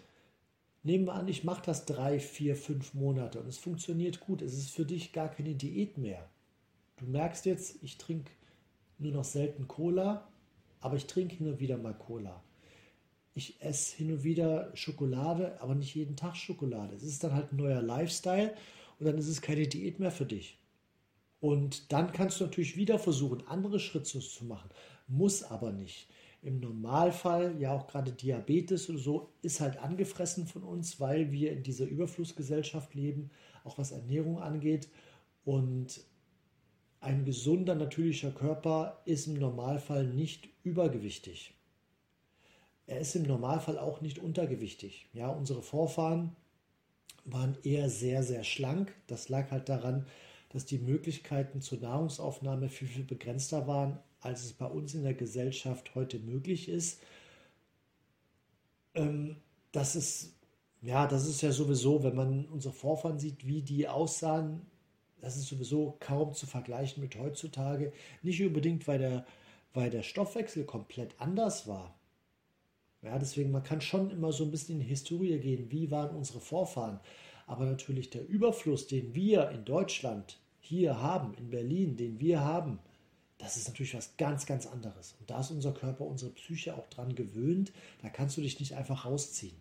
nehmen 0.83 1.05
wir 1.05 1.13
an, 1.13 1.27
ich 1.27 1.43
mache 1.43 1.63
das 1.65 1.85
drei, 1.85 2.19
vier, 2.19 2.55
fünf 2.55 2.93
Monate 2.93 3.39
und 3.39 3.47
es 3.47 3.57
funktioniert 3.57 4.19
gut. 4.19 4.41
Es 4.41 4.53
ist 4.53 4.71
für 4.71 4.85
dich 4.85 5.13
gar 5.13 5.29
keine 5.29 5.55
Diät 5.55 5.97
mehr. 5.97 6.29
Du 6.97 7.05
merkst 7.05 7.45
jetzt, 7.45 7.81
ich 7.81 7.97
trinke 7.97 8.31
nur 8.99 9.11
noch 9.11 9.23
selten 9.23 9.67
Cola, 9.67 10.27
aber 10.79 10.97
ich 10.97 11.07
trinke 11.07 11.35
hin 11.35 11.47
und 11.47 11.59
wieder 11.59 11.77
mal 11.77 11.93
Cola 11.93 12.43
ich 13.35 13.61
esse 13.61 13.97
hin 13.97 14.11
und 14.11 14.23
wieder 14.23 14.71
Schokolade, 14.75 15.59
aber 15.61 15.75
nicht 15.75 15.95
jeden 15.95 16.15
Tag 16.15 16.35
Schokolade. 16.35 16.95
Es 16.95 17.03
ist 17.03 17.23
dann 17.23 17.33
halt 17.33 17.51
ein 17.51 17.57
neuer 17.57 17.81
Lifestyle 17.81 18.53
und 18.99 19.05
dann 19.05 19.17
ist 19.17 19.27
es 19.27 19.41
keine 19.41 19.67
Diät 19.67 19.99
mehr 19.99 20.11
für 20.11 20.25
dich. 20.25 20.57
Und 21.43 21.91
dann 21.91 22.13
kannst 22.13 22.39
du 22.39 22.45
natürlich 22.45 22.77
wieder 22.77 22.97
versuchen, 22.97 23.45
andere 23.47 23.79
Schritte 23.79 24.19
zu 24.19 24.45
machen. 24.45 24.69
Muss 25.07 25.43
aber 25.43 25.73
nicht. 25.73 26.07
Im 26.41 26.59
Normalfall, 26.59 27.59
ja 27.59 27.73
auch 27.73 27.87
gerade 27.87 28.11
Diabetes 28.11 28.89
oder 28.89 28.99
so, 28.99 29.33
ist 29.41 29.59
halt 29.59 29.77
angefressen 29.77 30.47
von 30.47 30.63
uns, 30.63 30.99
weil 30.99 31.31
wir 31.31 31.51
in 31.51 31.63
dieser 31.63 31.85
Überflussgesellschaft 31.85 32.95
leben, 32.95 33.29
auch 33.65 33.77
was 33.77 33.91
Ernährung 33.91 34.39
angeht. 34.39 34.89
Und 35.43 36.01
ein 37.01 37.25
gesunder, 37.25 37.75
natürlicher 37.75 38.31
Körper 38.31 39.01
ist 39.05 39.27
im 39.27 39.33
Normalfall 39.33 40.05
nicht 40.05 40.47
übergewichtig 40.63 41.53
er 42.85 42.99
ist 42.99 43.15
im 43.15 43.23
Normalfall 43.23 43.77
auch 43.77 44.01
nicht 44.01 44.19
untergewichtig. 44.19 45.07
Ja, 45.13 45.29
unsere 45.29 45.61
Vorfahren 45.61 46.35
waren 47.25 47.57
eher 47.63 47.89
sehr, 47.89 48.23
sehr 48.23 48.43
schlank. 48.43 48.93
Das 49.07 49.29
lag 49.29 49.51
halt 49.51 49.69
daran, 49.69 50.05
dass 50.53 50.65
die 50.65 50.77
Möglichkeiten 50.77 51.61
zur 51.61 51.79
Nahrungsaufnahme 51.79 52.69
viel, 52.69 52.87
viel 52.87 53.03
begrenzter 53.03 53.67
waren, 53.67 53.97
als 54.21 54.45
es 54.45 54.53
bei 54.53 54.67
uns 54.67 54.93
in 54.93 55.03
der 55.03 55.15
Gesellschaft 55.15 55.95
heute 55.95 56.19
möglich 56.19 56.69
ist. 56.69 57.01
Ähm, 58.93 59.37
das 59.71 59.95
ist, 59.95 60.35
ja, 60.81 61.07
das 61.07 61.27
ist 61.27 61.41
ja 61.41 61.51
sowieso, 61.51 62.03
wenn 62.03 62.15
man 62.15 62.45
unsere 62.45 62.73
Vorfahren 62.73 63.17
sieht, 63.19 63.47
wie 63.47 63.63
die 63.63 63.87
aussahen, 63.87 64.61
das 65.19 65.37
ist 65.37 65.47
sowieso 65.47 65.97
kaum 65.99 66.33
zu 66.33 66.45
vergleichen 66.45 67.01
mit 67.01 67.17
heutzutage. 67.17 67.91
Nicht 68.21 68.41
unbedingt, 68.43 68.87
weil 68.87 68.99
der, 68.99 69.25
weil 69.73 69.89
der 69.89 70.03
Stoffwechsel 70.03 70.65
komplett 70.65 71.15
anders 71.19 71.67
war. 71.67 71.95
Ja, 73.01 73.17
deswegen, 73.17 73.51
man 73.51 73.63
kann 73.63 73.81
schon 73.81 74.11
immer 74.11 74.31
so 74.31 74.43
ein 74.43 74.51
bisschen 74.51 74.75
in 74.75 74.81
die 74.81 74.89
Historie 74.89 75.39
gehen, 75.39 75.71
wie 75.71 75.89
waren 75.89 76.15
unsere 76.15 76.39
Vorfahren. 76.39 76.99
Aber 77.47 77.65
natürlich 77.65 78.09
der 78.09 78.27
Überfluss, 78.27 78.87
den 78.87 79.15
wir 79.15 79.49
in 79.49 79.65
Deutschland 79.65 80.39
hier 80.63 81.01
haben, 81.01 81.33
in 81.33 81.49
Berlin, 81.49 81.97
den 81.97 82.21
wir 82.21 82.39
haben, 82.39 82.79
das 83.37 83.57
ist 83.57 83.67
natürlich 83.67 83.95
was 83.95 84.15
ganz, 84.15 84.45
ganz 84.45 84.65
anderes. 84.65 85.15
Und 85.19 85.29
da 85.29 85.41
ist 85.41 85.51
unser 85.51 85.73
Körper, 85.73 86.05
unsere 86.05 86.31
Psyche 86.31 86.75
auch 86.75 86.87
dran 86.87 87.13
gewöhnt. 87.15 87.73
Da 88.01 88.07
kannst 88.07 88.37
du 88.37 88.41
dich 88.41 88.61
nicht 88.61 88.73
einfach 88.73 89.05
rausziehen. 89.05 89.57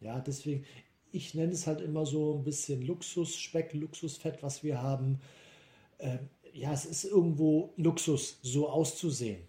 Ja, 0.00 0.20
deswegen, 0.20 0.66
ich 1.12 1.32
nenne 1.34 1.52
es 1.52 1.66
halt 1.66 1.80
immer 1.80 2.04
so 2.04 2.34
ein 2.34 2.44
bisschen 2.44 2.82
Luxus, 2.82 3.38
Speck, 3.38 3.72
Luxusfett, 3.72 4.42
was 4.42 4.62
wir 4.62 4.82
haben. 4.82 5.18
Ähm, 5.98 6.28
ja, 6.52 6.74
es 6.74 6.84
ist 6.84 7.04
irgendwo 7.04 7.72
Luxus, 7.78 8.38
so 8.42 8.68
auszusehen. 8.68 9.42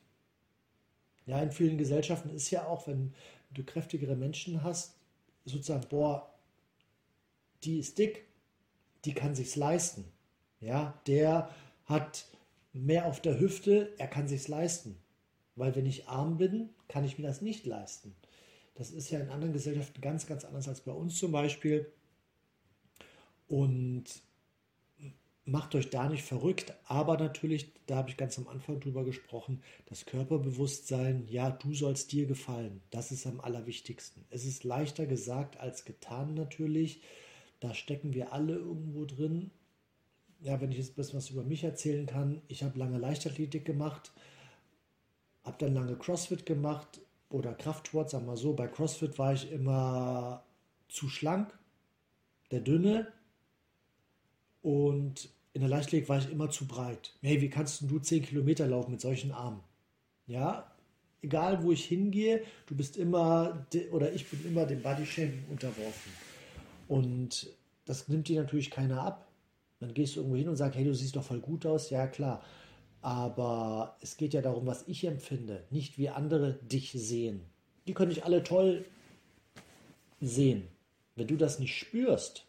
Ja, 1.26 1.41
in 1.41 1.52
vielen 1.52 1.78
Gesellschaften 1.78 2.30
ist 2.30 2.52
ja 2.52 2.65
auch, 2.67 2.88
wenn 2.88 3.13
du 3.52 3.65
kräftigere 3.65 4.15
Menschen 4.15 4.63
hast, 4.63 4.95
sozusagen, 5.43 5.89
boah, 5.89 6.34
die 7.65 7.80
ist 7.80 7.97
dick, 7.97 8.26
die 9.04 9.13
kann 9.13 9.36
sich's 9.36 9.58
leisten. 9.58 10.12
Ja, 10.63 10.99
der 11.08 11.49
hat 11.86 12.26
mehr 12.71 13.06
auf 13.06 13.21
der 13.21 13.39
Hüfte, 13.39 13.93
er 13.97 14.08
kann 14.08 14.28
sich's 14.28 14.47
leisten. 14.47 14.97
Weil 15.56 15.76
wenn 15.76 15.86
ich 15.86 16.08
arm 16.08 16.38
bin, 16.38 16.69
kann 16.88 17.04
ich 17.04 17.19
mir 17.19 17.28
das 17.28 17.41
nicht 17.41 17.65
leisten. 17.65 18.15
Das 18.76 18.89
ist 18.89 19.12
ja 19.12 19.19
in 19.19 19.30
anderen 19.30 19.54
Gesellschaften 19.54 20.02
ganz, 20.02 20.26
ganz 20.26 20.45
anders 20.45 20.67
als 20.67 20.82
bei 20.82 20.91
uns 20.91 21.17
zum 21.19 21.32
Beispiel. 21.32 21.91
Und 23.47 24.06
macht 25.45 25.76
euch 25.76 25.89
da 25.89 26.08
nicht 26.08 26.23
verrückt, 26.23 26.73
aber 26.86 27.17
natürlich, 27.17 27.73
da 27.86 27.97
habe 27.97 28.10
ich 28.10 28.17
ganz 28.17 28.38
am 28.38 28.47
Anfang 28.47 28.80
drüber 28.80 29.04
gesprochen, 29.04 29.62
das 29.88 30.06
Körperbewusstsein, 30.06 31.28
ja, 31.28 31.52
du 31.52 31.73
sollst 31.73 32.12
dir 32.13 32.26
gefallen, 32.26 32.82
das 32.91 33.12
ist 33.12 33.28
am 33.28 33.41
allerwichtigsten. 33.41 34.23
Es 34.30 34.45
ist 34.45 34.63
leichter 34.63 35.06
gesagt 35.06 35.60
als 35.60 35.84
getan 35.84 36.34
natürlich, 36.34 37.02
da 37.60 37.73
stecken 37.73 38.13
wir 38.13 38.32
alle 38.32 38.56
irgendwo 38.56 39.06
drin. 39.06 39.52
Ja, 40.43 40.60
wenn 40.60 40.71
ich 40.71 40.77
jetzt 40.77 40.91
ein 40.91 40.95
bisschen 40.95 41.17
was 41.17 41.29
über 41.29 41.43
mich 41.43 41.63
erzählen 41.63 42.06
kann, 42.06 42.41
ich 42.49 42.63
habe 42.63 42.77
lange 42.77 42.97
Leichtathletik 42.97 43.63
gemacht, 43.63 44.12
habe 45.43 45.58
dann 45.58 45.73
lange 45.73 45.95
CrossFit 45.95 46.45
gemacht 46.45 46.99
oder 47.29 47.53
Kraftsport, 47.53 48.10
sagen 48.10 48.27
wir 48.27 48.36
so, 48.36 48.53
bei 48.53 48.67
CrossFit 48.67 49.17
war 49.17 49.34
ich 49.34 49.51
immer 49.51 50.43
zu 50.89 51.08
schlank, 51.08 51.58
der 52.51 52.60
Dünne, 52.60 53.08
und 54.62 55.29
in 55.53 55.62
der 55.62 55.69
Leichtathletik 55.69 56.10
war 56.10 56.19
ich 56.19 56.29
immer 56.29 56.49
zu 56.49 56.65
breit. 56.67 57.13
Hey, 57.21 57.39
wie 57.41 57.49
kannst 57.49 57.82
du 57.82 57.99
10 57.99 58.23
Kilometer 58.23 58.67
laufen 58.67 58.91
mit 58.91 59.01
solchen 59.01 59.32
Armen? 59.32 59.62
Ja, 60.27 60.71
egal 61.21 61.63
wo 61.63 61.71
ich 61.71 61.86
hingehe, 61.86 62.43
du 62.65 62.75
bist 62.75 62.97
immer, 62.97 63.65
oder 63.91 64.12
ich 64.13 64.29
bin 64.29 64.45
immer 64.45 64.65
dem 64.65 64.82
Bodyshaming 64.82 65.45
unterworfen. 65.49 66.12
Und 66.88 67.49
das 67.86 68.10
nimmt 68.10 68.27
dir 68.27 68.41
natürlich 68.41 68.71
keiner 68.71 69.01
ab. 69.01 69.22
Dann 69.84 69.93
gehst 69.93 70.15
du 70.15 70.22
irgendwo 70.22 70.38
hin 70.38 70.48
und 70.48 70.56
sagst, 70.56 70.78
hey, 70.78 70.86
du 70.86 70.96
siehst 70.96 71.15
doch 71.15 71.24
voll 71.24 71.39
gut 71.39 71.65
aus. 71.65 71.89
Ja, 71.89 72.08
klar. 72.08 72.41
Aber 73.02 73.98
es 74.00 74.15
geht 74.15 74.34
ja 74.34 74.41
darum, 74.41 74.65
was 74.65 74.88
ich 74.88 75.04
empfinde, 75.04 75.65
nicht 75.69 75.98
wie 75.98 76.08
andere 76.08 76.54
dich 76.62 76.93
sehen. 76.93 77.41
Die 77.86 77.93
können 77.93 78.12
dich 78.12 78.24
alle 78.24 78.43
toll 78.43 78.86
sehen. 80.22 80.69
Wenn 81.17 81.28
du 81.28 81.36
das 81.36 81.60
nicht 81.60 81.78
spürst, 81.78 82.46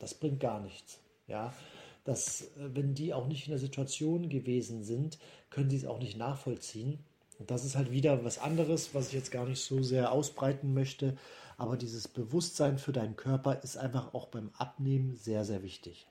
das 0.00 0.14
bringt 0.14 0.40
gar 0.40 0.60
nichts. 0.60 0.98
Ja, 1.28 1.54
dass 2.02 2.42
äh, 2.42 2.74
wenn 2.74 2.94
die 2.94 3.14
auch 3.14 3.28
nicht 3.28 3.46
in 3.46 3.52
der 3.52 3.60
Situation 3.60 4.28
gewesen 4.28 4.82
sind, 4.82 5.18
können 5.50 5.70
sie 5.70 5.76
es 5.76 5.86
auch 5.86 6.00
nicht 6.00 6.18
nachvollziehen. 6.18 6.98
Und 7.38 7.50
das 7.50 7.64
ist 7.64 7.76
halt 7.76 7.92
wieder 7.92 8.24
was 8.24 8.38
anderes, 8.38 8.94
was 8.94 9.08
ich 9.08 9.14
jetzt 9.14 9.30
gar 9.30 9.46
nicht 9.46 9.60
so 9.60 9.82
sehr 9.82 10.10
ausbreiten 10.10 10.74
möchte. 10.74 11.16
Aber 11.56 11.76
dieses 11.76 12.08
Bewusstsein 12.08 12.78
für 12.78 12.92
deinen 12.92 13.14
Körper 13.14 13.62
ist 13.62 13.76
einfach 13.76 14.12
auch 14.12 14.26
beim 14.26 14.50
Abnehmen 14.58 15.14
sehr, 15.14 15.44
sehr 15.44 15.62
wichtig. 15.62 16.06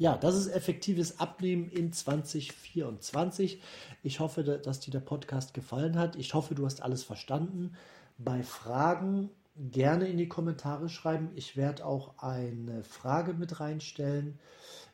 Ja, 0.00 0.16
das 0.16 0.34
ist 0.34 0.46
effektives 0.46 1.20
Abnehmen 1.20 1.68
in 1.68 1.92
2024. 1.92 3.60
Ich 4.02 4.18
hoffe, 4.18 4.42
dass 4.42 4.80
dir 4.80 4.92
der 4.92 5.00
Podcast 5.00 5.52
gefallen 5.52 5.98
hat. 5.98 6.16
Ich 6.16 6.32
hoffe, 6.32 6.54
du 6.54 6.64
hast 6.64 6.80
alles 6.80 7.04
verstanden. 7.04 7.76
Bei 8.16 8.42
Fragen 8.42 9.28
gerne 9.56 10.08
in 10.08 10.16
die 10.16 10.26
Kommentare 10.26 10.88
schreiben. 10.88 11.32
Ich 11.34 11.54
werde 11.54 11.84
auch 11.84 12.16
eine 12.16 12.82
Frage 12.82 13.34
mit 13.34 13.60
reinstellen. 13.60 14.38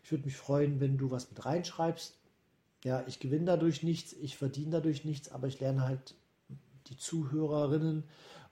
Ich 0.02 0.10
würde 0.10 0.24
mich 0.24 0.36
freuen, 0.36 0.80
wenn 0.80 0.98
du 0.98 1.12
was 1.12 1.30
mit 1.30 1.44
reinschreibst. 1.46 2.16
Ja, 2.82 3.04
ich 3.06 3.20
gewinne 3.20 3.44
dadurch 3.44 3.84
nichts, 3.84 4.12
ich 4.12 4.36
verdiene 4.36 4.72
dadurch 4.72 5.04
nichts, 5.04 5.30
aber 5.30 5.46
ich 5.46 5.60
lerne 5.60 5.82
halt 5.82 6.16
die 6.88 6.96
Zuhörerinnen 6.96 8.02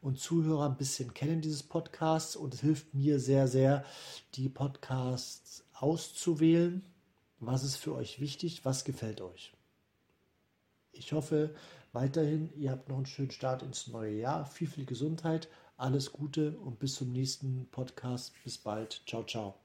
und 0.00 0.20
Zuhörer 0.20 0.66
ein 0.66 0.76
bisschen 0.76 1.14
kennen 1.14 1.40
dieses 1.40 1.64
Podcasts 1.64 2.36
und 2.36 2.54
es 2.54 2.60
hilft 2.60 2.94
mir 2.94 3.18
sehr, 3.18 3.48
sehr, 3.48 3.84
die 4.34 4.48
Podcasts 4.48 5.63
auszuwählen. 5.74 6.84
Was 7.38 7.64
ist 7.64 7.76
für 7.76 7.94
euch 7.94 8.20
wichtig? 8.20 8.64
Was 8.64 8.84
gefällt 8.84 9.20
euch? 9.20 9.52
Ich 10.92 11.12
hoffe 11.12 11.54
weiterhin, 11.92 12.52
ihr 12.56 12.70
habt 12.70 12.88
noch 12.88 12.96
einen 12.96 13.06
schönen 13.06 13.30
Start 13.30 13.62
ins 13.62 13.88
neue 13.88 14.14
Jahr. 14.14 14.46
Viel, 14.46 14.68
viel 14.68 14.86
Gesundheit 14.86 15.48
alles 15.76 16.12
Gute 16.12 16.56
und 16.58 16.78
bis 16.78 16.94
zum 16.94 17.12
nächsten 17.12 17.68
Podcast. 17.70 18.32
Bis 18.44 18.58
bald. 18.58 19.02
Ciao, 19.06 19.24
ciao. 19.24 19.63